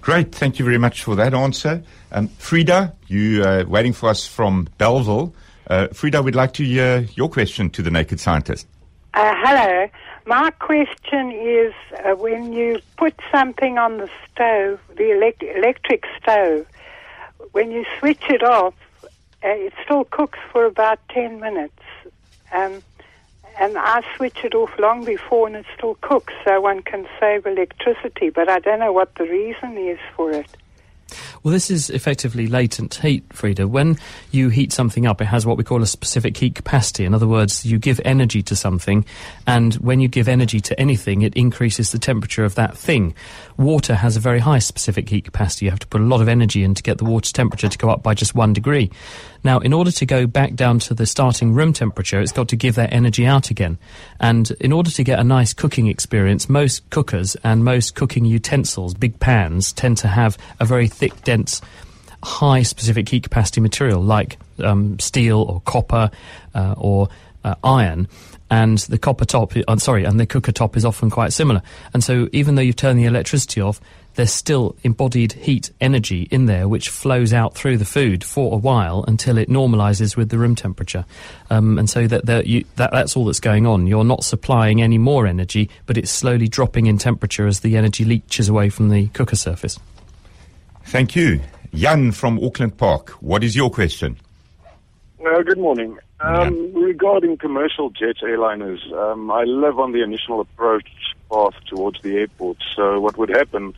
Great. 0.00 0.34
Thank 0.34 0.58
you 0.58 0.64
very 0.64 0.78
much 0.78 1.04
for 1.04 1.14
that 1.16 1.34
answer. 1.34 1.82
Um, 2.10 2.28
Frida, 2.28 2.94
you 3.06 3.44
uh, 3.44 3.64
waiting 3.66 3.92
for 3.92 4.08
us 4.08 4.26
from 4.26 4.68
Bellville. 4.78 5.34
Uh, 5.66 5.88
Frida, 5.88 6.22
we'd 6.22 6.34
like 6.34 6.54
to 6.54 6.64
hear 6.64 7.06
your 7.14 7.28
question 7.28 7.70
to 7.70 7.82
the 7.82 7.90
Naked 7.90 8.18
Scientist. 8.18 8.66
Uh, 9.14 9.34
hello. 9.36 9.88
My 10.26 10.50
question 10.52 11.32
is 11.32 11.74
uh, 12.04 12.14
when 12.14 12.52
you 12.52 12.80
put 12.96 13.14
something 13.30 13.78
on 13.78 13.98
the 13.98 14.08
stove, 14.32 14.80
the 14.96 15.12
elect- 15.12 15.42
electric 15.42 16.04
stove, 16.20 16.66
when 17.52 17.70
you 17.70 17.84
switch 17.98 18.22
it 18.28 18.42
off, 18.42 18.74
uh, 19.02 19.08
it 19.42 19.72
still 19.84 20.04
cooks 20.04 20.38
for 20.52 20.64
about 20.64 20.98
10 21.10 21.40
minutes. 21.40 21.82
Um, 22.52 22.82
and 23.60 23.76
I 23.76 24.02
switch 24.16 24.38
it 24.42 24.54
off 24.54 24.70
long 24.78 25.04
before 25.04 25.46
and 25.46 25.54
it 25.54 25.66
still 25.76 25.96
cooks, 26.00 26.32
so 26.44 26.60
one 26.60 26.82
can 26.82 27.06
save 27.20 27.46
electricity. 27.46 28.30
But 28.30 28.48
I 28.48 28.58
don't 28.58 28.80
know 28.80 28.92
what 28.92 29.14
the 29.16 29.24
reason 29.24 29.76
is 29.76 29.98
for 30.16 30.32
it. 30.32 30.56
Well, 31.42 31.52
this 31.52 31.70
is 31.70 31.90
effectively 31.90 32.46
latent 32.46 32.94
heat, 32.96 33.24
Frida. 33.32 33.66
When 33.66 33.96
you 34.30 34.48
heat 34.48 34.72
something 34.72 35.06
up, 35.06 35.20
it 35.20 35.26
has 35.26 35.46
what 35.46 35.56
we 35.56 35.64
call 35.64 35.82
a 35.82 35.86
specific 35.86 36.36
heat 36.36 36.54
capacity. 36.54 37.04
In 37.04 37.14
other 37.14 37.26
words, 37.26 37.64
you 37.64 37.78
give 37.78 38.00
energy 38.04 38.42
to 38.44 38.56
something, 38.56 39.04
and 39.46 39.74
when 39.74 40.00
you 40.00 40.08
give 40.08 40.28
energy 40.28 40.60
to 40.60 40.78
anything, 40.78 41.22
it 41.22 41.34
increases 41.34 41.92
the 41.92 41.98
temperature 41.98 42.44
of 42.44 42.54
that 42.56 42.76
thing. 42.76 43.14
Water 43.56 43.94
has 43.94 44.16
a 44.16 44.20
very 44.20 44.38
high 44.38 44.58
specific 44.58 45.08
heat 45.08 45.24
capacity. 45.24 45.66
You 45.66 45.70
have 45.70 45.80
to 45.80 45.86
put 45.86 46.00
a 46.00 46.04
lot 46.04 46.20
of 46.20 46.28
energy 46.28 46.62
in 46.62 46.74
to 46.74 46.82
get 46.82 46.98
the 46.98 47.04
water's 47.04 47.32
temperature 47.32 47.68
to 47.68 47.78
go 47.78 47.90
up 47.90 48.02
by 48.02 48.14
just 48.14 48.34
one 48.34 48.52
degree. 48.52 48.90
Now, 49.42 49.58
in 49.58 49.72
order 49.72 49.90
to 49.90 50.06
go 50.06 50.26
back 50.26 50.54
down 50.54 50.78
to 50.80 50.94
the 50.94 51.06
starting 51.06 51.54
room 51.54 51.72
temperature, 51.72 52.20
it's 52.20 52.32
got 52.32 52.48
to 52.48 52.56
give 52.56 52.74
that 52.74 52.92
energy 52.92 53.26
out 53.26 53.50
again. 53.50 53.78
And 54.18 54.50
in 54.60 54.72
order 54.72 54.90
to 54.90 55.04
get 55.04 55.18
a 55.18 55.24
nice 55.24 55.52
cooking 55.52 55.86
experience, 55.86 56.48
most 56.48 56.88
cookers 56.90 57.36
and 57.42 57.64
most 57.64 57.94
cooking 57.94 58.24
utensils, 58.24 58.94
big 58.94 59.18
pans, 59.18 59.72
tend 59.72 59.98
to 59.98 60.08
have 60.08 60.36
a 60.58 60.64
very 60.64 60.88
thick, 60.88 61.22
dense, 61.22 61.60
high 62.22 62.62
specific 62.62 63.08
heat 63.08 63.22
capacity 63.22 63.60
material 63.60 64.02
like 64.02 64.38
um, 64.62 64.98
steel 64.98 65.42
or 65.42 65.60
copper 65.60 66.10
uh, 66.54 66.74
or 66.76 67.08
uh, 67.44 67.54
iron. 67.64 68.08
And 68.50 68.78
the 68.78 68.98
copper 68.98 69.24
top, 69.24 69.52
uh, 69.56 69.76
sorry, 69.76 70.04
and 70.04 70.18
the 70.18 70.26
cooker 70.26 70.52
top 70.52 70.76
is 70.76 70.84
often 70.84 71.08
quite 71.08 71.32
similar. 71.32 71.62
And 71.94 72.02
so, 72.02 72.28
even 72.32 72.56
though 72.56 72.62
you've 72.62 72.76
turned 72.76 72.98
the 72.98 73.04
electricity 73.04 73.60
off, 73.60 73.80
there's 74.20 74.30
still 74.30 74.76
embodied 74.82 75.32
heat 75.32 75.70
energy 75.80 76.28
in 76.30 76.44
there 76.44 76.68
which 76.68 76.90
flows 76.90 77.32
out 77.32 77.54
through 77.54 77.78
the 77.78 77.86
food 77.86 78.22
for 78.22 78.52
a 78.52 78.56
while 78.58 79.02
until 79.08 79.38
it 79.38 79.48
normalizes 79.48 80.14
with 80.14 80.28
the 80.28 80.36
room 80.36 80.54
temperature. 80.54 81.06
Um, 81.48 81.78
and 81.78 81.88
so 81.88 82.06
that, 82.06 82.26
that, 82.26 82.46
you, 82.46 82.66
that 82.76 82.90
that's 82.92 83.16
all 83.16 83.24
that's 83.24 83.40
going 83.40 83.66
on. 83.66 83.86
You're 83.86 84.04
not 84.04 84.22
supplying 84.22 84.82
any 84.82 84.98
more 84.98 85.26
energy, 85.26 85.70
but 85.86 85.96
it's 85.96 86.10
slowly 86.10 86.48
dropping 86.48 86.84
in 86.84 86.98
temperature 86.98 87.46
as 87.46 87.60
the 87.60 87.78
energy 87.78 88.04
leaches 88.04 88.50
away 88.50 88.68
from 88.68 88.90
the 88.90 89.06
cooker 89.08 89.36
surface. 89.36 89.78
Thank 90.84 91.16
you. 91.16 91.40
Jan 91.72 92.12
from 92.12 92.38
Auckland 92.44 92.76
Park, 92.76 93.12
what 93.22 93.42
is 93.42 93.56
your 93.56 93.70
question? 93.70 94.18
Uh, 95.24 95.40
good 95.40 95.56
morning. 95.56 95.98
Um, 96.20 96.74
Regarding 96.74 97.38
commercial 97.38 97.88
jet 97.88 98.16
airliners, 98.22 98.92
um, 98.92 99.30
I 99.30 99.44
live 99.44 99.78
on 99.78 99.92
the 99.92 100.02
initial 100.02 100.42
approach 100.42 100.90
path 101.30 101.54
towards 101.68 102.02
the 102.02 102.18
airport. 102.18 102.58
So 102.76 103.00
what 103.00 103.16
would 103.16 103.30
happen? 103.30 103.72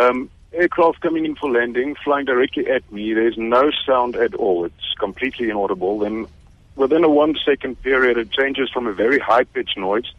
Um, 0.00 0.30
aircraft 0.52 1.00
coming 1.02 1.26
in 1.26 1.34
for 1.36 1.50
landing, 1.50 1.94
flying 2.02 2.24
directly 2.24 2.66
at 2.68 2.90
me. 2.90 3.12
There's 3.12 3.36
no 3.36 3.70
sound 3.86 4.16
at 4.16 4.34
all. 4.34 4.64
It's 4.64 4.94
completely 4.98 5.50
inaudible. 5.50 5.98
Then 5.98 6.26
within 6.74 7.04
a 7.04 7.08
one-second 7.08 7.82
period, 7.82 8.16
it 8.16 8.30
changes 8.32 8.70
from 8.70 8.86
a 8.86 8.94
very 8.94 9.18
high-pitched 9.18 9.76
noise 9.76 10.10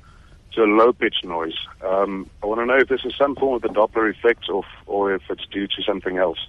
to 0.54 0.64
a 0.64 0.66
low-pitched 0.66 1.26
noise. 1.26 1.56
Um, 1.84 2.30
I 2.44 2.46
want 2.46 2.62
to 2.62 2.66
know 2.66 2.78
if 2.78 2.90
this 2.90 3.06
is 3.06 3.16
some 3.18 3.36
form 3.36 3.56
of 3.56 3.62
the 3.64 3.70
Doppler 3.70 4.10
effect, 4.10 4.50
or, 4.50 4.64
or 4.86 5.14
if 5.16 5.24
it's 5.30 5.46
due 5.48 5.68
to 5.68 5.82
something 5.82 6.18
else. 6.18 6.40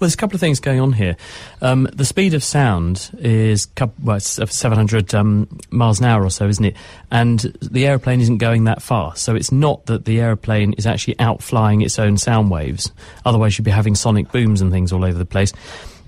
Well, 0.00 0.06
there's 0.06 0.14
a 0.14 0.16
couple 0.16 0.36
of 0.36 0.40
things 0.40 0.60
going 0.60 0.80
on 0.80 0.94
here. 0.94 1.14
Um, 1.60 1.86
the 1.92 2.06
speed 2.06 2.32
of 2.32 2.42
sound 2.42 3.10
is 3.18 3.68
well, 4.02 4.16
it's 4.16 4.30
700 4.30 5.14
um, 5.14 5.46
miles 5.68 6.00
an 6.00 6.06
hour 6.06 6.24
or 6.24 6.30
so, 6.30 6.48
isn't 6.48 6.64
it? 6.64 6.74
And 7.10 7.40
the 7.60 7.86
aeroplane 7.86 8.22
isn't 8.22 8.38
going 8.38 8.64
that 8.64 8.80
fast, 8.80 9.22
so 9.22 9.36
it's 9.36 9.52
not 9.52 9.84
that 9.86 10.06
the 10.06 10.18
aeroplane 10.18 10.72
is 10.72 10.86
actually 10.86 11.18
outflying 11.18 11.82
its 11.82 11.98
own 11.98 12.16
sound 12.16 12.50
waves. 12.50 12.90
Otherwise, 13.26 13.58
you'd 13.58 13.66
be 13.66 13.70
having 13.70 13.94
sonic 13.94 14.32
booms 14.32 14.62
and 14.62 14.72
things 14.72 14.90
all 14.90 15.04
over 15.04 15.18
the 15.18 15.26
place. 15.26 15.52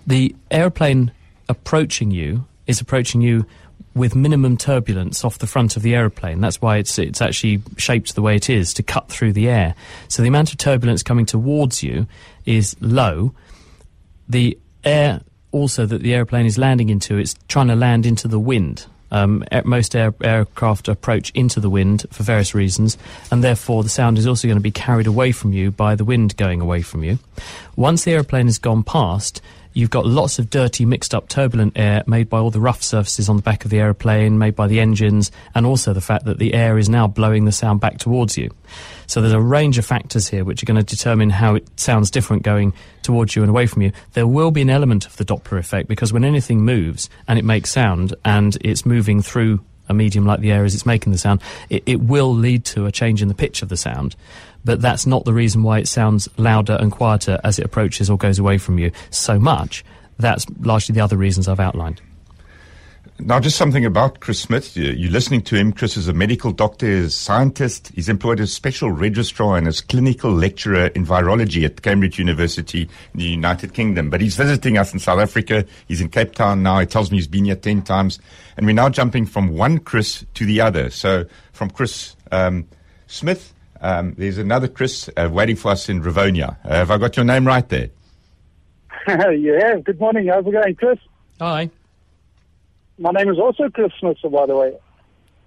The 0.07 0.35
aeroplane 0.51 1.13
approaching 1.51 2.11
you 2.11 2.47
is 2.67 2.81
approaching 2.81 3.21
you 3.21 3.45
with 3.95 4.17
minimum 4.17 4.57
turbulence 4.57 5.23
off 5.23 5.37
the 5.37 5.47
front 5.47 5.77
of 5.77 5.83
the 5.83 5.95
aeroplane. 5.95 6.41
That's 6.41 6.63
why 6.63 6.79
it's 6.79 6.99
it's 6.99 7.21
actually 7.21 7.61
shaped 7.77 8.15
the 8.15 8.23
way 8.23 8.37
it 8.37 8.49
is 8.49 8.73
to 8.73 8.83
cut 8.83 9.11
through 9.11 9.35
the 9.35 9.51
air. 9.51 9.75
So 10.09 10.23
the 10.23 10.29
amount 10.29 10.51
of 10.51 10.57
turbulence 10.57 11.03
coming 11.03 11.27
towards 11.27 11.83
you 11.83 12.07
is 12.47 12.75
low. 12.81 13.35
The 14.33 14.57
air 14.83 15.21
also 15.51 15.85
that 15.85 16.03
the 16.03 16.15
aeroplane 16.15 16.47
is 16.47 16.57
landing 16.57 16.89
into, 16.89 17.19
it's 17.19 17.35
trying 17.49 17.69
to 17.69 17.77
land 17.77 18.07
into 18.07 18.29
the 18.29 18.39
wind. 18.39 18.87
Um, 19.11 19.45
most 19.67 19.95
air- 19.95 20.15
aircraft 20.25 20.89
approach 20.89 21.31
into 21.35 21.61
the 21.61 21.69
wind 21.69 22.07
for 22.11 22.23
various 22.23 22.55
reasons, 22.55 22.97
and 23.31 23.45
therefore 23.45 23.83
the 23.83 23.91
sound 23.91 24.17
is 24.17 24.27
also 24.27 24.49
going 24.49 24.57
to 24.57 24.63
be 24.63 24.71
carried 24.71 25.07
away 25.07 25.33
from 25.33 25.53
you 25.53 25.71
by 25.71 25.97
the 25.97 26.05
wind 26.07 26.35
going 26.39 26.63
away 26.63 26.81
from 26.81 27.05
you. 27.05 27.19
Once 27.77 28.05
the 28.05 28.13
aeroplane 28.13 28.47
has 28.47 28.57
gone 28.57 28.83
past, 28.83 29.43
you've 29.73 29.91
got 29.91 30.07
lots 30.07 30.39
of 30.39 30.51
dirty, 30.51 30.85
mixed 30.85 31.15
up, 31.15 31.29
turbulent 31.29 31.73
air 31.77 32.03
made 32.07 32.29
by 32.29 32.39
all 32.39 32.51
the 32.51 32.61
rough 32.61 32.83
surfaces 32.83 33.29
on 33.29 33.37
the 33.37 33.43
back 33.43 33.65
of 33.65 33.71
the 33.71 33.81
aeroplane, 33.81 34.39
made 34.39 34.57
by 34.57 34.67
the 34.67 34.81
engines, 34.81 35.31
and 35.55 35.67
also 35.67 35.93
the 35.93 36.01
fact 36.01 36.25
that 36.25 36.39
the 36.39 36.55
air 36.55 36.79
is 36.79 36.89
now 36.89 37.07
blowing 37.07 37.45
the 37.45 37.53
sound 37.53 37.81
back 37.81 37.99
towards 37.99 38.37
you. 38.37 38.51
So 39.07 39.21
there's 39.21 39.33
a 39.33 39.41
range 39.41 39.79
of 39.79 39.85
factors 39.85 40.29
here 40.29 40.45
which 40.45 40.63
are 40.63 40.67
going 40.67 40.83
to 40.83 40.97
determine 40.97 41.31
how 41.31 41.55
it 41.57 41.69
sounds 41.79 42.11
different 42.11 42.43
going 42.43 42.73
towards 43.03 43.37
you 43.37 43.43
and 43.43 43.51
away 43.51 43.67
from 43.67 43.83
you. 43.83 43.93
There 44.13 44.27
will 44.27 44.51
be 44.51 44.63
an 44.63 44.71
element 44.71 45.07
of 45.07 45.17
the 45.17 45.25
Doppler 45.25 45.59
effect 45.59 45.89
because 45.89 46.13
when 46.13 46.25
anything 46.25 46.65
moves 46.65 47.11
and 47.29 47.39
it 47.39 47.45
makes 47.45 47.71
sound 47.71 48.15
and 48.25 48.57
it's 48.61 48.87
moving 48.87 49.23
through 49.23 49.61
a 49.89 49.95
medium 49.95 50.27
like 50.27 50.41
the 50.41 50.53
air 50.53 50.65
as 50.65 50.75
it's 50.75 50.87
making 50.87 51.13
the 51.13 51.19
sound, 51.19 51.41
it, 51.71 51.83
it 51.87 52.01
will 52.01 52.35
lead 52.35 52.65
to 52.67 52.87
a 52.87 52.93
change 52.93 53.23
in 53.23 53.29
the 53.29 53.35
pitch 53.35 53.63
of 53.63 53.69
the 53.69 53.77
sound. 53.77 54.17
But 54.65 54.81
that's 54.81 55.07
not 55.07 55.25
the 55.25 55.33
reason 55.33 55.63
why 55.63 55.79
it 55.79 55.89
sounds 55.89 56.29
louder 56.37 56.77
and 56.81 56.93
quieter 56.93 57.41
as 57.43 57.59
it 57.59 57.65
approaches 57.65 58.09
or 58.09 58.17
goes 58.17 58.39
away 58.39 58.59
from 58.59 58.79
you 58.79 58.93
so 59.11 59.39
much. 59.39 59.85
That's 60.19 60.47
largely 60.61 60.95
the 60.95 61.01
other 61.01 61.17
reasons 61.17 61.49
I've 61.49 61.61
outlined. 61.61 62.01
Now, 63.19 63.39
just 63.39 63.57
something 63.57 63.85
about 63.85 64.19
Chris 64.21 64.41
Smith. 64.41 64.77
You- 64.77 64.91
You're 64.91 65.11
listening 65.13 65.43
to 65.43 65.55
him. 65.57 65.73
Chris 65.73 65.97
is 65.97 66.09
a 66.09 66.13
medical 66.13 66.51
doctor, 66.51 66.87
is 66.87 67.07
a 67.07 67.11
scientist. 67.11 67.93
He's 67.95 68.09
employed 68.09 68.41
as 68.41 68.53
special 68.53 68.91
registrar 68.91 69.57
and 69.57 69.69
as 69.69 69.81
clinical 69.81 70.33
lecturer 70.33 70.87
in 70.87 71.07
virology 71.07 71.65
at 71.65 71.83
Cambridge 71.83 72.19
University 72.19 72.83
in 72.83 73.19
the 73.21 73.25
United 73.25 73.75
Kingdom. 73.75 74.11
But 74.11 74.23
he's 74.23 74.35
visiting 74.35 74.77
us 74.77 74.93
in 74.93 74.99
South 74.99 75.21
Africa. 75.21 75.65
He's 75.87 76.01
in 76.01 76.09
Cape 76.09 76.35
Town 76.35 76.63
now. 76.65 76.81
He 76.81 76.87
tells 76.87 77.11
me 77.13 77.19
he's 77.19 77.29
been 77.29 77.45
here 77.45 77.55
10 77.55 77.83
times. 77.83 78.19
And 78.57 78.67
we're 78.67 78.73
now 78.75 78.89
jumping 78.89 79.27
from 79.27 79.51
one 79.57 79.79
Chris 79.79 80.25
to 80.35 80.45
the 80.45 80.61
other. 80.61 80.91
So, 80.91 81.27
from 81.53 81.71
Chris 81.71 82.17
um, 82.33 82.67
Smith, 83.07 83.55
um, 83.83 84.15
there's 84.19 84.39
another 84.39 84.67
Chris 84.69 85.09
uh, 85.17 85.29
waiting 85.31 85.57
for 85.57 85.71
us 85.71 85.89
in 85.89 86.03
Rivonia. 86.03 86.57
Uh, 86.65 86.71
have 86.77 86.91
I 86.91 86.99
got 86.99 87.17
your 87.17 87.25
name 87.25 87.47
right 87.47 87.69
there? 87.69 87.91
yeah, 89.09 89.77
good 89.85 90.01
morning. 90.01 90.27
How's 90.29 90.47
it 90.47 90.53
going, 90.53 90.75
Chris? 90.75 90.99
Hi. 91.41 91.71
My 92.99 93.11
name 93.11 93.29
is 93.31 93.39
also 93.39 93.69
Chris 93.69 93.93
Smith, 93.99 94.19
by 94.31 94.47
the 94.47 94.57
way. 94.57 94.77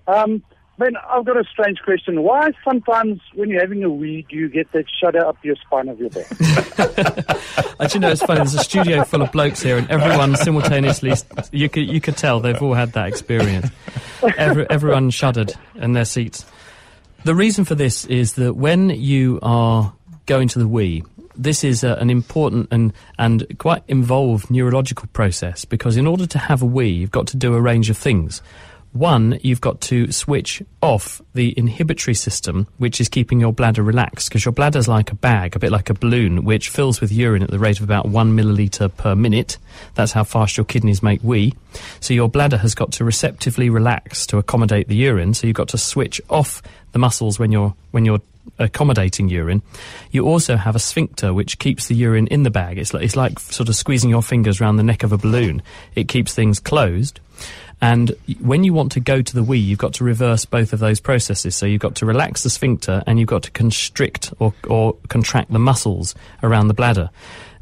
Um, 0.08 0.44
Ben, 0.78 0.94
I've 1.10 1.26
got 1.26 1.38
a 1.38 1.44
strange 1.46 1.80
question. 1.86 2.22
Why 2.22 2.52
sometimes 2.66 3.22
when 3.34 3.50
you're 3.50 3.62
having 3.62 3.84
a 3.84 3.90
wee, 3.90 4.26
do 4.30 4.36
you 4.36 4.50
get 4.50 4.70
that 4.74 4.86
shudder 5.00 5.26
up 5.26 5.38
your 5.42 5.56
spine 5.56 5.88
of 5.88 6.00
your 6.00 6.10
back? 6.10 6.28
Actually, 7.80 8.02
know 8.02 8.12
it's 8.12 8.22
funny. 8.22 8.40
There's 8.40 8.56
a 8.56 8.60
studio 8.60 9.06
full 9.06 9.22
of 9.22 9.32
blokes 9.32 9.62
here, 9.62 9.78
and 9.78 9.90
everyone 9.90 10.36
simultaneously, 10.36 11.14
you 11.52 11.70
could 11.70 11.90
you 11.90 12.02
could 12.02 12.18
tell 12.18 12.42
they've 12.42 12.62
all 12.62 12.74
had 12.74 12.92
that 12.94 13.08
experience. 13.08 13.70
Every, 14.38 14.70
everyone 14.70 15.12
shuddered 15.12 15.54
in 15.76 15.94
their 15.94 16.06
seats. 16.06 16.46
The 17.24 17.36
reason 17.36 17.64
for 17.64 17.76
this 17.76 18.06
is 18.06 18.34
that 18.34 18.56
when 18.56 18.90
you 18.90 19.40
are 19.42 19.94
going 20.26 20.50
to 20.50 20.60
the 20.60 20.68
wee, 20.68 21.04
this 21.38 21.64
is 21.64 21.84
a, 21.84 21.94
an 21.96 22.10
important 22.10 22.68
and 22.72 22.94
and 23.18 23.46
quite 23.58 23.84
involved 23.88 24.50
neurological 24.50 25.08
process 25.14 25.66
because 25.66 25.98
in 25.98 26.08
order 26.08 26.26
to 26.28 26.38
have 26.38 26.62
a 26.62 26.66
wee, 26.66 26.90
you've 26.90 27.12
got 27.12 27.28
to 27.28 27.38
do 27.38 27.54
a 27.54 27.62
range 27.62 27.90
of 27.90 27.98
things. 27.98 28.42
One, 28.96 29.40
you've 29.42 29.60
got 29.60 29.82
to 29.82 30.10
switch 30.14 30.64
off 30.82 31.22
the 31.34 31.54
inhibitory 31.58 32.16
system, 32.16 32.66
which 32.78 33.02
is 33.02 33.10
keeping 33.10 33.42
your 33.42 33.52
bladder 33.52 33.84
relaxed, 33.84 34.30
because 34.30 34.46
your 34.46 34.54
bladder's 34.54 34.88
like 34.88 35.12
a 35.12 35.16
bag, 35.16 35.54
a 35.54 35.60
bit 35.60 35.70
like 35.70 35.90
a 35.90 35.94
balloon, 35.94 36.46
which 36.46 36.70
fills 36.70 37.02
with 37.02 37.12
urine 37.12 37.44
at 37.44 37.52
the 37.52 37.60
rate 37.60 37.80
of 37.80 37.84
about 37.84 38.08
one 38.08 38.38
milliliter 38.38 38.88
per 38.96 39.14
minute. 39.14 39.58
That's 39.96 40.14
how 40.14 40.24
fast 40.24 40.56
your 40.56 40.64
kidneys 40.64 41.04
make 41.04 41.22
wee. 41.22 41.56
So 42.00 42.14
your 42.14 42.30
bladder 42.30 42.56
has 42.56 42.74
got 42.74 42.94
to 42.94 43.04
receptively 43.04 43.70
relax 43.70 44.26
to 44.28 44.38
accommodate 44.38 44.88
the 44.88 44.96
urine. 44.96 45.34
So 45.34 45.46
you've 45.46 45.58
got 45.58 45.68
to 45.70 45.78
switch 45.78 46.22
off 46.30 46.62
the 46.94 47.00
muscles 47.00 47.38
when 47.38 47.52
you're 47.52 47.76
when 47.92 48.06
you're 48.06 48.22
accommodating 48.60 49.28
urine. 49.28 49.62
You 50.12 50.26
also 50.26 50.56
have 50.56 50.78
a 50.78 50.80
sphincter 50.80 51.34
which 51.34 51.60
keeps 51.60 51.88
the 51.88 51.96
urine 51.96 52.28
in 52.28 52.44
the 52.44 52.50
bag. 52.50 52.78
It's 52.78 52.94
like, 52.94 53.04
it's 53.04 53.18
like 53.18 53.40
sort 53.40 53.68
of 53.68 53.76
squeezing 53.76 54.10
your 54.10 54.22
fingers 54.22 54.62
around 54.62 54.78
the 54.78 54.84
neck 54.84 55.04
of 55.04 55.12
a 55.12 55.18
balloon. 55.18 55.62
It 55.96 56.08
keeps 56.08 56.34
things 56.34 56.62
closed. 56.62 57.20
And 57.82 58.16
when 58.40 58.64
you 58.64 58.74
want 58.74 58.94
to 58.94 59.00
go 59.00 59.22
to 59.22 59.34
the 59.34 59.44
wee, 59.44 59.58
you've 59.58 59.80
got 59.80 59.94
to 59.96 60.04
reverse 60.04 60.46
both 60.46 60.74
of 60.74 60.80
those 60.80 61.00
processes. 61.00 61.56
So 61.56 61.66
you've 61.66 61.82
got 61.82 61.96
to 61.96 62.06
relax 62.06 62.44
the 62.44 62.50
sphincter 62.50 63.04
and 63.06 63.20
you've 63.20 63.28
got 63.28 63.44
to 63.44 63.52
constrict 63.52 64.34
or, 64.40 64.54
or 64.68 64.96
contract 65.10 65.52
the 65.52 65.60
muscles 65.60 66.16
around 66.42 66.68
the 66.68 66.74
bladder. 66.74 67.10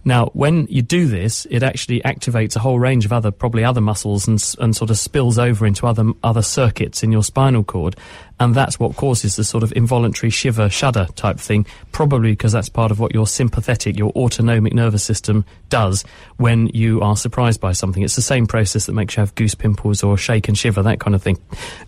Now, 0.05 0.27
when 0.33 0.67
you 0.67 0.81
do 0.81 1.07
this, 1.07 1.47
it 1.49 1.63
actually 1.63 2.01
activates 2.01 2.55
a 2.55 2.59
whole 2.59 2.77
range 2.77 3.05
of 3.05 3.13
other, 3.13 3.31
probably 3.31 3.63
other 3.63 3.79
muscles 3.79 4.27
and, 4.27 4.43
and 4.59 4.75
sort 4.75 4.89
of 4.89 4.97
spills 4.97 5.39
over 5.39 5.65
into 5.65 5.87
other, 5.87 6.11
other 6.23 6.41
circuits 6.41 7.03
in 7.03 7.11
your 7.11 7.23
spinal 7.23 7.63
cord. 7.63 7.95
And 8.39 8.55
that's 8.55 8.79
what 8.79 8.95
causes 8.95 9.35
the 9.35 9.43
sort 9.43 9.63
of 9.63 9.71
involuntary 9.73 10.29
shiver, 10.29 10.69
shudder 10.69 11.07
type 11.15 11.39
thing, 11.39 11.65
probably 11.91 12.31
because 12.31 12.51
that's 12.51 12.69
part 12.69 12.91
of 12.91 12.99
what 12.99 13.13
your 13.13 13.27
sympathetic, 13.27 13.97
your 13.97 14.11
autonomic 14.11 14.73
nervous 14.73 15.03
system 15.03 15.45
does 15.69 16.03
when 16.37 16.67
you 16.67 17.01
are 17.01 17.15
surprised 17.15 17.61
by 17.61 17.71
something. 17.71 18.03
It's 18.03 18.15
the 18.15 18.21
same 18.21 18.47
process 18.47 18.87
that 18.87 18.93
makes 18.93 19.15
you 19.15 19.21
have 19.21 19.35
goose 19.35 19.55
pimples 19.55 20.03
or 20.03 20.17
shake 20.17 20.47
and 20.47 20.57
shiver, 20.57 20.81
that 20.83 20.99
kind 20.99 21.15
of 21.15 21.21
thing. 21.21 21.37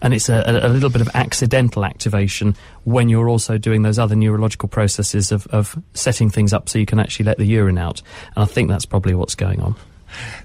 And 0.01 0.13
it's 0.13 0.29
a, 0.29 0.43
a, 0.45 0.69
little 0.69 0.89
bit 0.89 1.01
of 1.01 1.09
accidental 1.13 1.83
activation 1.83 2.55
when 2.83 3.09
you're 3.09 3.29
also 3.29 3.57
doing 3.57 3.81
those 3.81 3.97
other 3.97 4.15
neurological 4.15 4.69
processes 4.69 5.31
of, 5.31 5.47
of 5.47 5.77
setting 5.93 6.29
things 6.29 6.53
up 6.53 6.69
so 6.69 6.77
you 6.79 6.85
can 6.85 6.99
actually 6.99 7.25
let 7.25 7.37
the 7.37 7.45
urine 7.45 7.77
out. 7.77 8.01
And 8.35 8.43
I 8.43 8.45
think 8.45 8.69
that's 8.69 8.85
probably 8.85 9.15
what's 9.15 9.35
going 9.35 9.61
on. 9.61 9.75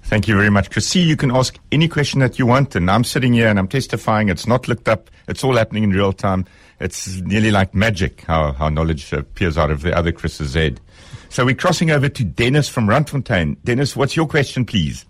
Thank 0.05 0.29
you 0.29 0.37
very 0.37 0.51
much, 0.51 0.71
Chris. 0.71 0.87
See, 0.89 1.03
you 1.03 1.17
can 1.17 1.31
ask 1.31 1.59
any 1.71 1.89
question 1.89 2.21
that 2.21 2.39
you 2.39 2.47
want, 2.47 2.75
and 2.75 2.91
I'm 2.91 3.05
sitting 3.05 3.33
here 3.33 3.49
and 3.49 3.59
I'm 3.59 3.69
testifying. 3.69 4.29
It's 4.29 4.47
not 4.47 4.69
looked 4.69 4.89
up. 4.89 5.11
It's 5.29 5.45
all 5.45 5.57
happening 5.57 5.85
in 5.85 5.91
real 5.91 6.13
time. 6.13 6.47
It's 6.81 7.21
nearly 7.21 7.51
like 7.51 7.75
magic 7.75 8.23
how, 8.23 8.53
how 8.53 8.69
knowledge 8.69 9.13
appears 9.13 9.59
out 9.59 9.71
of 9.71 9.83
the 9.83 9.97
other 9.97 10.13
Chris's 10.13 10.55
head. 10.55 10.81
So 11.29 11.45
we're 11.45 11.55
crossing 11.55 11.91
over 11.91 12.09
to 12.09 12.25
Dennis 12.25 12.69
from 12.69 12.87
Randfontein. 12.87 13.57
Dennis, 13.63 13.95
what's 13.95 14.17
your 14.17 14.27
question, 14.27 14.65
please? 14.65 15.05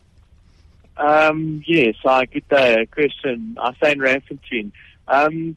Um, 0.97 1.65
yes, 1.67 1.95
good 2.05 2.47
day. 2.51 2.83
A 2.83 2.87
question. 2.87 3.57
I 3.59 3.73
say 3.83 3.93
in 3.93 4.01
Randfontein. 4.01 4.73
Um, 5.09 5.57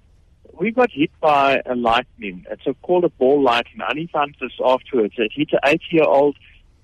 we 0.58 0.72
got 0.72 0.92
hit 0.92 1.12
by 1.20 1.62
a 1.66 1.76
lightning. 1.76 2.46
It's 2.50 2.66
a, 2.66 2.74
called 2.76 3.04
a 3.04 3.10
ball 3.10 3.42
lightning. 3.42 3.82
I 3.82 3.90
only 3.90 4.08
found 4.08 4.36
this 4.40 4.54
afterwards. 4.64 5.16
It 5.18 5.34
hit 5.34 5.52
an 5.52 5.60
eight-year-old 5.66 6.38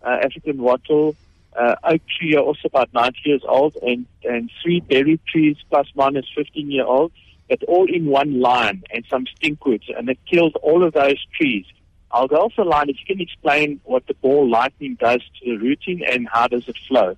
uh, 0.03 0.17
African 0.23 0.61
wattle, 0.61 1.15
uh, 1.57 1.75
oak 1.83 2.01
tree, 2.17 2.35
also 2.35 2.61
about 2.65 2.93
90 2.93 3.17
years 3.25 3.41
old, 3.47 3.75
and, 3.81 4.05
and 4.23 4.51
three 4.61 4.79
berry 4.81 5.19
trees 5.27 5.57
plus 5.69 5.87
minus 5.95 6.25
15 6.35 6.71
year 6.71 6.85
old, 6.85 7.11
but 7.49 7.63
all 7.63 7.87
in 7.91 8.05
one 8.05 8.39
line, 8.39 8.83
and 8.93 9.05
some 9.09 9.25
stinkwoods, 9.25 9.89
and 9.97 10.09
it 10.09 10.19
killed 10.29 10.55
all 10.61 10.83
of 10.83 10.93
those 10.93 11.23
trees. 11.35 11.65
I'll 12.11 12.27
go 12.27 12.37
off 12.37 12.53
the 12.57 12.63
line 12.63 12.89
if 12.89 12.97
you 12.99 13.15
can 13.15 13.21
explain 13.21 13.81
what 13.83 14.07
the 14.07 14.15
ball 14.15 14.49
lightning 14.49 14.97
does 14.99 15.21
to 15.41 15.45
the 15.45 15.57
routing 15.57 16.03
and 16.05 16.27
how 16.31 16.47
does 16.47 16.67
it 16.67 16.75
flow. 16.87 17.15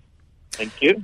Thank 0.52 0.82
you. 0.82 1.04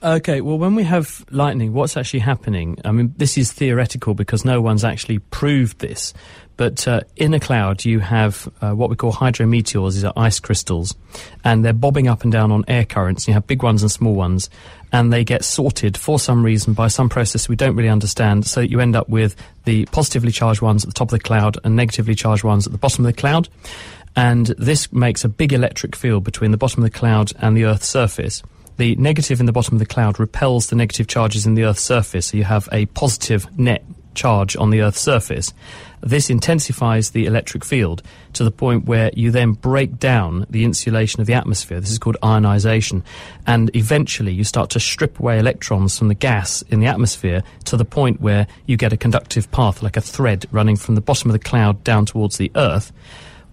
Okay, 0.00 0.40
well, 0.40 0.58
when 0.58 0.76
we 0.76 0.84
have 0.84 1.24
lightning, 1.30 1.72
what's 1.72 1.96
actually 1.96 2.20
happening? 2.20 2.78
I 2.84 2.92
mean, 2.92 3.14
this 3.16 3.36
is 3.36 3.50
theoretical 3.50 4.14
because 4.14 4.44
no 4.44 4.60
one's 4.60 4.84
actually 4.84 5.18
proved 5.18 5.80
this. 5.80 6.14
But 6.56 6.86
uh, 6.86 7.00
in 7.16 7.34
a 7.34 7.40
cloud, 7.40 7.84
you 7.84 7.98
have 7.98 8.48
uh, 8.60 8.72
what 8.72 8.90
we 8.90 8.96
call 8.96 9.12
hydrometeors, 9.12 9.94
these 9.94 10.04
are 10.04 10.12
ice 10.16 10.38
crystals, 10.38 10.94
and 11.42 11.64
they're 11.64 11.72
bobbing 11.72 12.06
up 12.06 12.22
and 12.22 12.30
down 12.30 12.52
on 12.52 12.64
air 12.68 12.84
currents. 12.84 13.26
You 13.26 13.34
have 13.34 13.48
big 13.48 13.64
ones 13.64 13.82
and 13.82 13.90
small 13.90 14.14
ones, 14.14 14.50
and 14.92 15.12
they 15.12 15.24
get 15.24 15.44
sorted 15.44 15.96
for 15.96 16.20
some 16.20 16.44
reason 16.44 16.74
by 16.74 16.86
some 16.88 17.08
process 17.08 17.48
we 17.48 17.56
don't 17.56 17.74
really 17.74 17.88
understand, 17.88 18.46
so 18.46 18.60
you 18.60 18.78
end 18.78 18.94
up 18.94 19.08
with 19.08 19.34
the 19.64 19.86
positively 19.86 20.30
charged 20.30 20.62
ones 20.62 20.84
at 20.84 20.90
the 20.90 20.94
top 20.94 21.08
of 21.08 21.18
the 21.18 21.24
cloud 21.24 21.58
and 21.64 21.74
negatively 21.74 22.14
charged 22.14 22.44
ones 22.44 22.66
at 22.66 22.72
the 22.72 22.78
bottom 22.78 23.04
of 23.04 23.12
the 23.12 23.20
cloud. 23.20 23.48
And 24.14 24.46
this 24.58 24.92
makes 24.92 25.24
a 25.24 25.28
big 25.28 25.52
electric 25.52 25.94
field 25.94 26.24
between 26.24 26.50
the 26.50 26.56
bottom 26.56 26.84
of 26.84 26.90
the 26.90 26.98
cloud 26.98 27.32
and 27.38 27.56
the 27.56 27.64
Earth's 27.64 27.88
surface 27.88 28.42
the 28.78 28.96
negative 28.96 29.40
in 29.40 29.46
the 29.46 29.52
bottom 29.52 29.74
of 29.74 29.78
the 29.80 29.86
cloud 29.86 30.18
repels 30.18 30.68
the 30.68 30.76
negative 30.76 31.06
charges 31.06 31.46
in 31.46 31.54
the 31.54 31.64
Earth's 31.64 31.82
surface, 31.82 32.26
so 32.26 32.36
you 32.36 32.44
have 32.44 32.68
a 32.72 32.86
positive 32.86 33.46
net 33.58 33.84
charge 34.14 34.56
on 34.56 34.70
the 34.70 34.80
Earth's 34.80 35.00
surface. 35.00 35.52
This 36.00 36.30
intensifies 36.30 37.10
the 37.10 37.26
electric 37.26 37.64
field 37.64 38.02
to 38.34 38.44
the 38.44 38.50
point 38.50 38.84
where 38.84 39.10
you 39.14 39.30
then 39.30 39.52
break 39.52 39.98
down 39.98 40.46
the 40.48 40.64
insulation 40.64 41.20
of 41.20 41.26
the 41.26 41.34
atmosphere. 41.34 41.80
This 41.80 41.90
is 41.90 41.98
called 41.98 42.16
ionization. 42.24 43.02
And 43.46 43.74
eventually 43.74 44.32
you 44.32 44.44
start 44.44 44.70
to 44.70 44.80
strip 44.80 45.18
away 45.18 45.38
electrons 45.38 45.98
from 45.98 46.08
the 46.08 46.14
gas 46.14 46.62
in 46.62 46.80
the 46.80 46.86
atmosphere 46.86 47.42
to 47.64 47.76
the 47.76 47.84
point 47.84 48.20
where 48.20 48.46
you 48.66 48.76
get 48.76 48.92
a 48.92 48.96
conductive 48.96 49.50
path, 49.50 49.82
like 49.82 49.96
a 49.96 50.00
thread 50.00 50.46
running 50.52 50.76
from 50.76 50.94
the 50.94 51.00
bottom 51.00 51.30
of 51.30 51.32
the 51.32 51.38
cloud 51.38 51.82
down 51.82 52.06
towards 52.06 52.38
the 52.38 52.52
Earth 52.54 52.92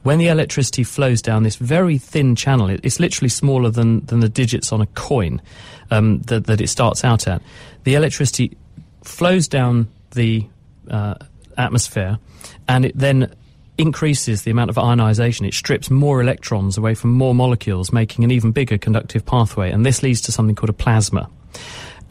when 0.05 0.19
the 0.19 0.27
electricity 0.27 0.83
flows 0.83 1.19
down 1.19 1.41
this 1.41 1.55
very 1.55 1.97
thin 1.97 2.35
channel, 2.35 2.69
it, 2.69 2.79
it's 2.83 2.99
literally 2.99 3.27
smaller 3.27 3.71
than, 3.71 4.05
than 4.05 4.19
the 4.19 4.29
digits 4.29 4.71
on 4.71 4.79
a 4.79 4.85
coin 4.85 5.41
um, 5.89 6.21
that, 6.27 6.45
that 6.45 6.61
it 6.61 6.67
starts 6.67 7.03
out 7.03 7.27
at. 7.27 7.41
The 7.85 7.95
electricity 7.95 8.55
flows 9.03 9.47
down 9.47 9.87
the 10.11 10.45
uh, 10.91 11.15
atmosphere 11.57 12.19
and 12.67 12.85
it 12.85 12.95
then 12.95 13.33
increases 13.79 14.43
the 14.43 14.51
amount 14.51 14.69
of 14.69 14.77
ionization. 14.77 15.43
It 15.43 15.55
strips 15.55 15.89
more 15.89 16.21
electrons 16.21 16.77
away 16.77 16.93
from 16.93 17.11
more 17.11 17.33
molecules, 17.33 17.91
making 17.91 18.23
an 18.23 18.29
even 18.29 18.51
bigger 18.51 18.77
conductive 18.77 19.25
pathway. 19.25 19.71
And 19.71 19.83
this 19.83 20.03
leads 20.03 20.21
to 20.21 20.31
something 20.31 20.53
called 20.53 20.69
a 20.69 20.73
plasma. 20.73 21.27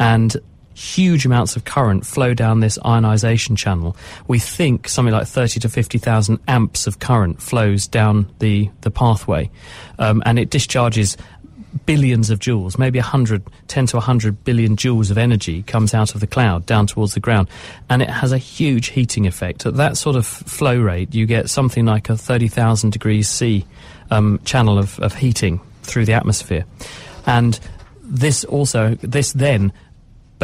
And 0.00 0.36
huge 0.74 1.24
amounts 1.24 1.56
of 1.56 1.64
current 1.64 2.04
flow 2.04 2.34
down 2.34 2.60
this 2.60 2.78
ionization 2.84 3.56
channel. 3.56 3.96
We 4.28 4.38
think 4.38 4.88
something 4.88 5.14
like 5.14 5.26
30 5.26 5.60
to 5.60 5.68
50,000 5.68 6.38
amps 6.48 6.86
of 6.86 6.98
current 6.98 7.40
flows 7.40 7.86
down 7.86 8.30
the, 8.40 8.70
the 8.82 8.90
pathway, 8.90 9.50
um, 9.98 10.22
and 10.26 10.38
it 10.38 10.50
discharges 10.50 11.16
billions 11.86 12.30
of 12.30 12.38
joules, 12.38 12.78
maybe 12.78 12.98
100, 12.98 13.42
10 13.68 13.86
to 13.86 13.96
100 13.96 14.44
billion 14.44 14.76
joules 14.76 15.10
of 15.10 15.18
energy 15.18 15.62
comes 15.62 15.92
out 15.94 16.14
of 16.14 16.20
the 16.20 16.26
cloud 16.26 16.64
down 16.66 16.86
towards 16.86 17.14
the 17.14 17.20
ground. 17.20 17.48
And 17.90 18.02
it 18.02 18.10
has 18.10 18.32
a 18.32 18.38
huge 18.38 18.88
heating 18.88 19.26
effect. 19.26 19.66
At 19.66 19.74
that 19.76 19.96
sort 19.96 20.16
of 20.16 20.26
flow 20.26 20.78
rate, 20.78 21.14
you 21.14 21.26
get 21.26 21.50
something 21.50 21.84
like 21.84 22.08
a 22.08 22.16
30,000 22.16 22.90
degrees 22.90 23.28
C 23.28 23.66
um, 24.10 24.40
channel 24.44 24.78
of, 24.78 24.98
of 25.00 25.14
heating 25.14 25.60
through 25.82 26.04
the 26.04 26.14
atmosphere. 26.14 26.64
And 27.26 27.58
this 28.02 28.44
also, 28.44 28.94
this 28.96 29.32
then 29.32 29.72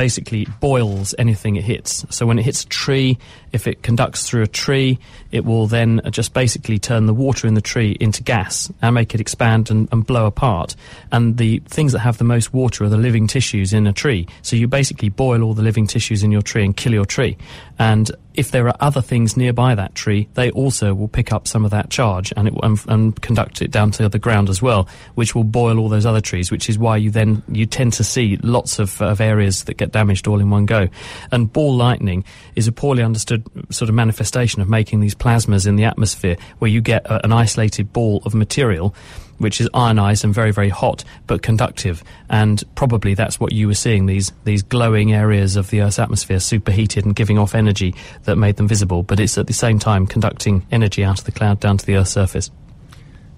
basically 0.01 0.47
boils 0.61 1.15
anything 1.19 1.57
it 1.57 1.65
hits. 1.65 2.07
So 2.09 2.25
when 2.25 2.39
it 2.39 2.43
hits 2.47 2.65
a 2.65 2.69
tree, 2.69 3.19
if 3.53 3.67
it 3.67 3.83
conducts 3.83 4.29
through 4.29 4.43
a 4.43 4.47
tree, 4.47 4.99
it 5.31 5.45
will 5.45 5.67
then 5.67 6.01
just 6.11 6.35
basically 6.35 6.79
turn 6.79 7.07
the 7.07 7.15
water 7.15 7.47
in 7.47 7.55
the 7.55 7.61
tree 7.61 7.97
into 8.01 8.23
gas 8.23 8.71
and 8.83 8.95
make 8.95 9.15
it 9.15 9.21
expand 9.21 9.71
and, 9.71 9.89
and, 9.93 10.07
blow 10.07 10.27
apart. 10.27 10.75
And 11.13 11.37
the 11.37 11.61
things 11.67 11.93
that 11.93 12.01
have 12.01 12.19
the 12.19 12.25
most 12.25 12.53
water 12.53 12.85
are 12.85 12.89
the 12.89 12.97
living 12.97 13.27
tissues 13.27 13.73
in 13.73 13.87
a 13.87 13.93
tree. 13.93 14.27
So 14.43 14.57
you 14.57 14.67
basically 14.67 15.09
boil 15.09 15.43
all 15.43 15.55
the 15.55 15.63
living 15.63 15.87
tissues 15.87 16.23
in 16.23 16.33
your 16.33 16.43
tree 16.43 16.65
and 16.65 16.77
kill 16.77 16.93
your 16.93 17.05
tree. 17.05 17.37
And 17.79 18.11
if 18.35 18.51
there 18.51 18.67
are 18.69 18.77
other 18.81 19.03
things 19.03 19.37
nearby 19.37 19.75
that 19.75 19.95
tree, 19.95 20.29
they 20.35 20.51
also 20.53 20.95
will 20.95 21.09
pick 21.09 21.33
up 21.33 21.49
some 21.49 21.65
of 21.65 21.73
that 21.73 21.91
charge 21.91 22.33
and, 22.37 22.49
it, 22.49 22.55
and, 22.63 22.79
and, 22.89 23.21
conduct 23.21 23.61
it 23.61 23.71
down 23.71 23.91
to 23.91 24.09
the 24.09 24.19
ground 24.19 24.49
as 24.49 24.63
well, 24.63 24.89
which 25.15 25.35
will 25.35 25.45
boil 25.45 25.79
all 25.79 25.89
those 25.89 26.07
other 26.07 26.21
trees, 26.21 26.51
which 26.51 26.69
is 26.69 26.79
why 26.79 26.97
you 26.97 27.11
then 27.11 27.43
you 27.49 27.67
tend 27.67 27.93
to 27.93 28.05
see 28.05 28.37
lots 28.43 28.79
of, 28.79 29.01
of 29.03 29.21
areas 29.21 29.65
that 29.65 29.77
get 29.77 29.93
damaged 29.93 30.29
all 30.29 30.41
in 30.41 30.51
one 30.51 30.65
go. 30.65 30.89
And 31.33 31.53
ball 31.53 31.75
lightning 31.75 32.25
is 32.55 32.69
a 32.69 32.73
poorly 32.73 33.03
understood 33.03 33.40
sort 33.71 33.89
of 33.89 33.95
manifestation 33.95 34.63
of 34.63 34.69
making 34.69 35.01
these 35.01 35.15
plasmas 35.15 35.67
in 35.67 35.77
the 35.77 35.85
atmosphere, 35.85 36.37
where 36.59 36.71
you 36.71 36.81
get 36.81 37.07
a, 37.07 37.25
an 37.25 37.33
isolated 37.33 37.93
ball 37.93 38.23
of 38.25 38.35
material 38.35 38.95
which 39.41 39.59
is 39.59 39.69
ionized 39.73 40.23
and 40.23 40.35
very, 40.35 40.51
very 40.51 40.69
hot, 40.69 41.03
but 41.27 41.41
conductive. 41.41 42.05
And 42.29 42.63
probably 42.75 43.15
that's 43.15 43.41
what 43.41 43.53
you 43.53 43.69
were 43.69 43.75
seeing 43.75 44.05
these, 44.05 44.33
these 44.45 44.63
glowing 44.63 45.15
areas 45.15 45.57
of 45.57 45.71
the 45.71 45.81
Earth's 45.81 45.99
atmosphere 45.99 46.41
superheated 46.41 47.07
and 47.07 47.17
giving 47.17 47.39
off 47.39 47.55
energy 47.55 47.95
that 48.25 48.37
made 48.37 48.57
them 48.57 48.69
visible. 48.69 49.03
But 49.03 49.19
it's 49.19 49.39
at 49.39 49.47
the 49.47 49.55
same 49.55 49.79
time 49.79 50.07
conducting 50.07 50.67
energy 50.71 51.03
out 51.03 51.21
of 51.21 51.25
the 51.25 51.33
cloud 51.33 51.59
down 51.59 51.79
to 51.79 51.87
the 51.87 51.97
Earth's 51.97 52.11
surface. 52.11 52.51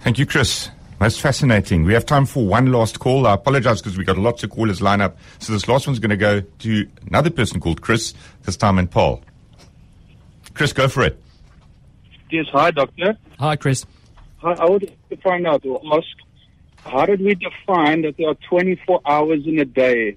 Thank 0.01 0.19
you, 0.19 0.27
Chris. 0.27 0.71
That's 0.99 1.19
fascinating. 1.19 1.85
We 1.85 1.95
have 1.95 2.07
time 2.07 2.27
for 2.27 2.45
one 2.45 2.73
last 2.73 2.99
call. 2.99 3.27
I 3.27 3.35
apologize 3.35 3.81
because 3.81 3.97
we've 3.97 4.07
got 4.07 4.19
lots 4.19 4.43
of 4.43 4.51
callers 4.51 4.83
line 4.83 5.01
up. 5.01 5.17
So 5.38 5.53
this 5.53 5.69
last 5.69 5.87
one's 5.87 6.01
going 6.01 6.11
to 6.11 6.17
go 6.17 6.41
to 6.41 6.88
another 7.07 7.31
person 7.31 7.61
called 7.61 7.81
Chris, 7.81 8.12
this 8.43 8.57
time 8.57 8.79
in 8.79 8.88
Paarl. 8.88 9.23
Chris, 10.55 10.73
go 10.73 10.88
for 10.88 11.03
it. 11.03 11.19
Yes, 12.31 12.47
hi, 12.51 12.71
Doctor. 12.71 13.17
Hi, 13.38 13.57
Chris. 13.57 13.85
I 14.43 14.65
would 14.65 14.83
like 14.83 15.09
to 15.11 15.17
find 15.19 15.47
out 15.47 15.65
or 15.65 15.81
ask, 15.95 16.09
how 16.79 17.07
did 17.07 17.21
we 17.21 17.35
define 17.35 18.03
that 18.03 18.17
there 18.17 18.29
are 18.29 18.37
24 18.49 19.01
hours 19.07 19.47
in 19.47 19.59
a 19.59 19.65
day 19.65 20.17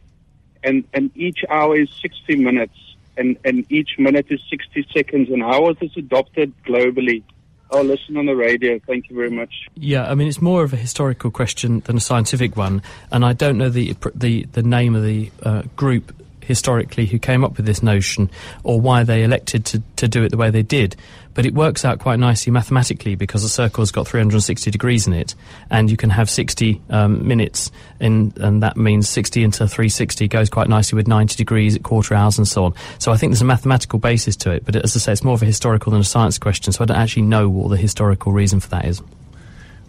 and, 0.63 0.83
and 0.93 1.11
each 1.15 1.39
hour 1.49 1.77
is 1.77 1.89
60 2.01 2.37
minutes 2.37 2.73
and, 3.17 3.37
and 3.45 3.69
each 3.71 3.99
minute 3.99 4.27
is 4.29 4.41
60 4.49 4.87
seconds 4.93 5.29
and 5.29 5.43
how 5.43 5.61
was 5.61 5.77
this 5.79 5.95
adopted 5.95 6.53
globally? 6.65 7.23
I'll 7.71 7.83
listen 7.83 8.15
on 8.17 8.25
the 8.25 8.35
radio. 8.35 8.79
Thank 8.79 9.09
you 9.09 9.15
very 9.15 9.31
much. 9.31 9.67
Yeah, 9.75 10.09
I 10.09 10.15
mean, 10.15 10.27
it's 10.27 10.41
more 10.41 10.63
of 10.63 10.71
a 10.71 10.77
historical 10.77 11.31
question 11.31 11.81
than 11.81 11.97
a 11.97 11.99
scientific 11.99 12.55
one, 12.55 12.83
and 13.11 13.25
I 13.25 13.33
don't 13.33 13.57
know 13.57 13.69
the 13.69 13.95
the, 14.13 14.43
the 14.51 14.61
name 14.61 14.95
of 14.95 15.03
the 15.03 15.31
uh, 15.41 15.63
group 15.75 16.13
historically 16.45 17.05
who 17.05 17.19
came 17.19 17.43
up 17.43 17.57
with 17.57 17.65
this 17.65 17.83
notion 17.83 18.29
or 18.63 18.79
why 18.79 19.03
they 19.03 19.23
elected 19.23 19.65
to, 19.65 19.83
to 19.97 20.07
do 20.07 20.23
it 20.23 20.29
the 20.29 20.37
way 20.37 20.49
they 20.49 20.63
did. 20.63 20.95
But 21.33 21.45
it 21.45 21.53
works 21.53 21.83
out 21.83 21.99
quite 21.99 22.17
nicely 22.17 22.51
mathematically 22.51 23.15
because 23.15 23.43
a 23.43 23.49
circle's 23.49 23.91
got 23.91 24.07
360 24.07 24.71
degrees 24.71 25.05
in 25.05 25.13
it, 25.13 25.35
and 25.69 25.91
you 25.91 25.97
can 25.97 26.09
have 26.09 26.29
60 26.29 26.81
um, 26.89 27.27
minutes, 27.27 27.71
in, 27.99 28.33
and 28.37 28.63
that 28.63 28.77
means 28.77 29.09
60 29.09 29.43
into 29.43 29.67
360 29.67 30.29
goes 30.29 30.49
quite 30.49 30.69
nicely 30.69 30.95
with 30.95 31.07
90 31.07 31.35
degrees 31.35 31.75
at 31.75 31.83
quarter 31.83 32.15
hours 32.15 32.37
and 32.37 32.47
so 32.47 32.63
on. 32.63 32.73
So 32.99 33.11
I 33.11 33.17
think 33.17 33.31
there's 33.31 33.41
a 33.41 33.45
mathematical 33.45 33.99
basis 33.99 34.37
to 34.37 34.51
it, 34.51 34.63
but 34.63 34.77
as 34.77 34.95
I 34.95 34.99
say, 34.99 35.11
it's 35.11 35.23
more 35.23 35.33
of 35.33 35.41
a 35.41 35.45
historical 35.45 35.91
than 35.91 35.99
a 35.99 36.05
science 36.05 36.37
question, 36.37 36.71
so 36.71 36.83
I 36.83 36.87
don't 36.87 36.97
actually 36.97 37.23
know 37.23 37.49
what 37.49 37.69
the 37.69 37.77
historical 37.77 38.31
reason 38.31 38.61
for 38.61 38.69
that 38.69 38.85
is. 38.85 39.01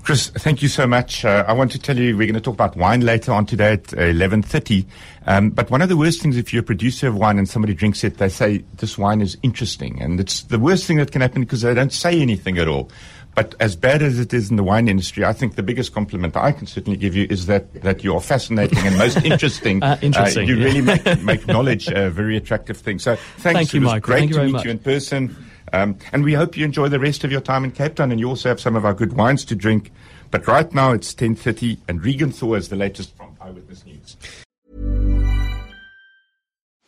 Chris, 0.07 0.29
thank 0.29 0.63
you 0.63 0.69
so 0.69 0.87
much. 0.87 1.25
Uh, 1.25 1.45
I 1.49 1.53
want 1.53 1.73
to 1.73 1.81
tell 1.81 1.99
you 1.99 2.17
we're 2.17 2.29
going 2.29 2.35
to 2.35 2.41
talk 2.41 2.55
about 2.55 2.77
wine 2.77 3.01
later 3.01 3.33
on 3.33 3.45
today 3.45 3.73
at 3.73 3.87
11.30. 3.87 4.87
Um, 5.27 5.51
but 5.51 5.69
one 5.69 5.83
of 5.83 5.89
the 5.89 5.97
worst 5.97 6.23
things 6.23 6.37
if 6.37 6.53
you're 6.53 6.61
a 6.61 6.65
producer 6.65 7.09
of 7.09 7.17
wine 7.17 7.39
and 7.39 7.49
somebody 7.49 7.75
drinks 7.75 8.05
it, 8.05 8.19
they 8.19 8.29
say 8.29 8.59
this 8.77 8.97
wine 8.97 9.21
is 9.21 9.37
interesting. 9.43 10.01
And 10.01 10.21
it's 10.21 10.43
the 10.43 10.61
worst 10.61 10.85
thing 10.85 10.99
that 10.99 11.11
can 11.11 11.23
happen 11.23 11.43
because 11.43 11.63
they 11.63 11.75
don't 11.75 11.93
say 11.93 12.23
anything 12.23 12.57
at 12.57 12.69
all. 12.69 12.89
But 13.35 13.57
as 13.59 13.75
bad 13.75 14.01
as 14.01 14.21
it 14.21 14.33
is 14.33 14.49
in 14.49 14.55
the 14.55 14.63
wine 14.63 14.87
industry, 14.87 15.25
I 15.25 15.33
think 15.33 15.57
the 15.57 15.65
biggest 15.65 15.93
compliment 15.93 16.37
I 16.37 16.53
can 16.53 16.69
certainly 16.69 16.97
give 16.97 17.17
you 17.17 17.27
is 17.29 17.47
that, 17.47 17.83
that 17.83 18.05
you 18.05 18.15
are 18.15 18.21
fascinating 18.21 18.79
and 18.87 18.97
most 18.97 19.17
interesting. 19.25 19.83
uh, 19.83 19.99
interesting. 20.03 20.45
Uh, 20.45 20.53
you 20.53 20.57
yeah. 20.57 20.65
really 20.67 20.83
make, 20.83 21.23
make 21.25 21.47
knowledge 21.49 21.89
a 21.89 22.11
very 22.11 22.37
attractive 22.37 22.77
thing. 22.77 23.01
So 23.01 23.17
thanks. 23.17 23.43
Thank 23.43 23.75
you, 23.75 23.81
Michael. 23.81 24.01
great 24.07 24.19
Thank 24.21 24.33
to 24.35 24.45
meet 24.45 24.53
much. 24.53 24.65
you 24.67 24.71
in 24.71 24.79
person. 24.79 25.46
Um, 25.73 25.99
and 26.13 26.25
we 26.25 26.35
hope 26.35 26.57
you 26.57 26.65
enjoy 26.65 26.89
the 26.89 27.01
rest 27.01 27.25
of 27.25 27.33
your 27.33 27.41
time 27.41 27.65
in 27.65 27.73
Cape 27.73 27.97
Town 27.97 28.11
and 28.11 28.21
you 28.21 28.29
also 28.29 28.49
have 28.49 28.61
some 28.61 28.77
of 28.77 28.85
our 28.85 28.95
good 28.95 29.15
wines 29.15 29.45
to 29.47 29.55
drink. 29.55 29.93
But 30.31 30.47
right 30.47 30.73
now 30.73 30.93
it's 30.93 31.15
10.30 31.15 31.79
and 31.89 32.05
Regan 32.05 32.33
Thaw 32.33 32.55
is 32.55 32.69
the 32.69 32.77
latest 32.77 33.17
from 33.17 33.37
Eyewitness 33.41 33.85
News. 33.85 34.17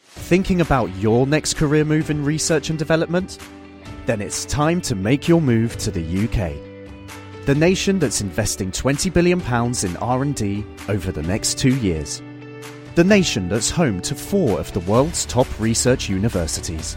Thinking 0.01 0.61
about 0.61 0.95
your 0.97 1.27
next 1.27 1.55
career 1.55 1.85
move 1.85 2.11
in 2.11 2.25
research 2.25 2.71
and 2.71 2.79
development? 2.79 3.39
Then 4.07 4.21
it's 4.21 4.45
time 4.45 4.81
to 4.83 4.95
make 4.95 5.29
your 5.29 5.41
move 5.41 5.77
to 5.79 5.91
the 5.91 6.03
UK. 6.03 6.53
The 7.47 7.55
nation 7.55 7.99
that's 7.99 8.21
investing 8.21 8.71
20 8.71 9.09
billion 9.11 9.41
pounds 9.41 9.85
in 9.85 9.97
R&D 9.97 10.67
over 10.89 11.11
the 11.11 11.23
next 11.23 11.59
2 11.59 11.77
years. 11.77 12.21
The 12.95 13.05
nation 13.05 13.49
that's 13.49 13.71
home 13.71 14.03
to 14.03 14.15
4 14.15 14.61
of 14.61 14.71
the 14.73 14.81
world's 14.81 15.25
top 15.25 15.47
research 15.59 16.11
universities. 16.11 16.97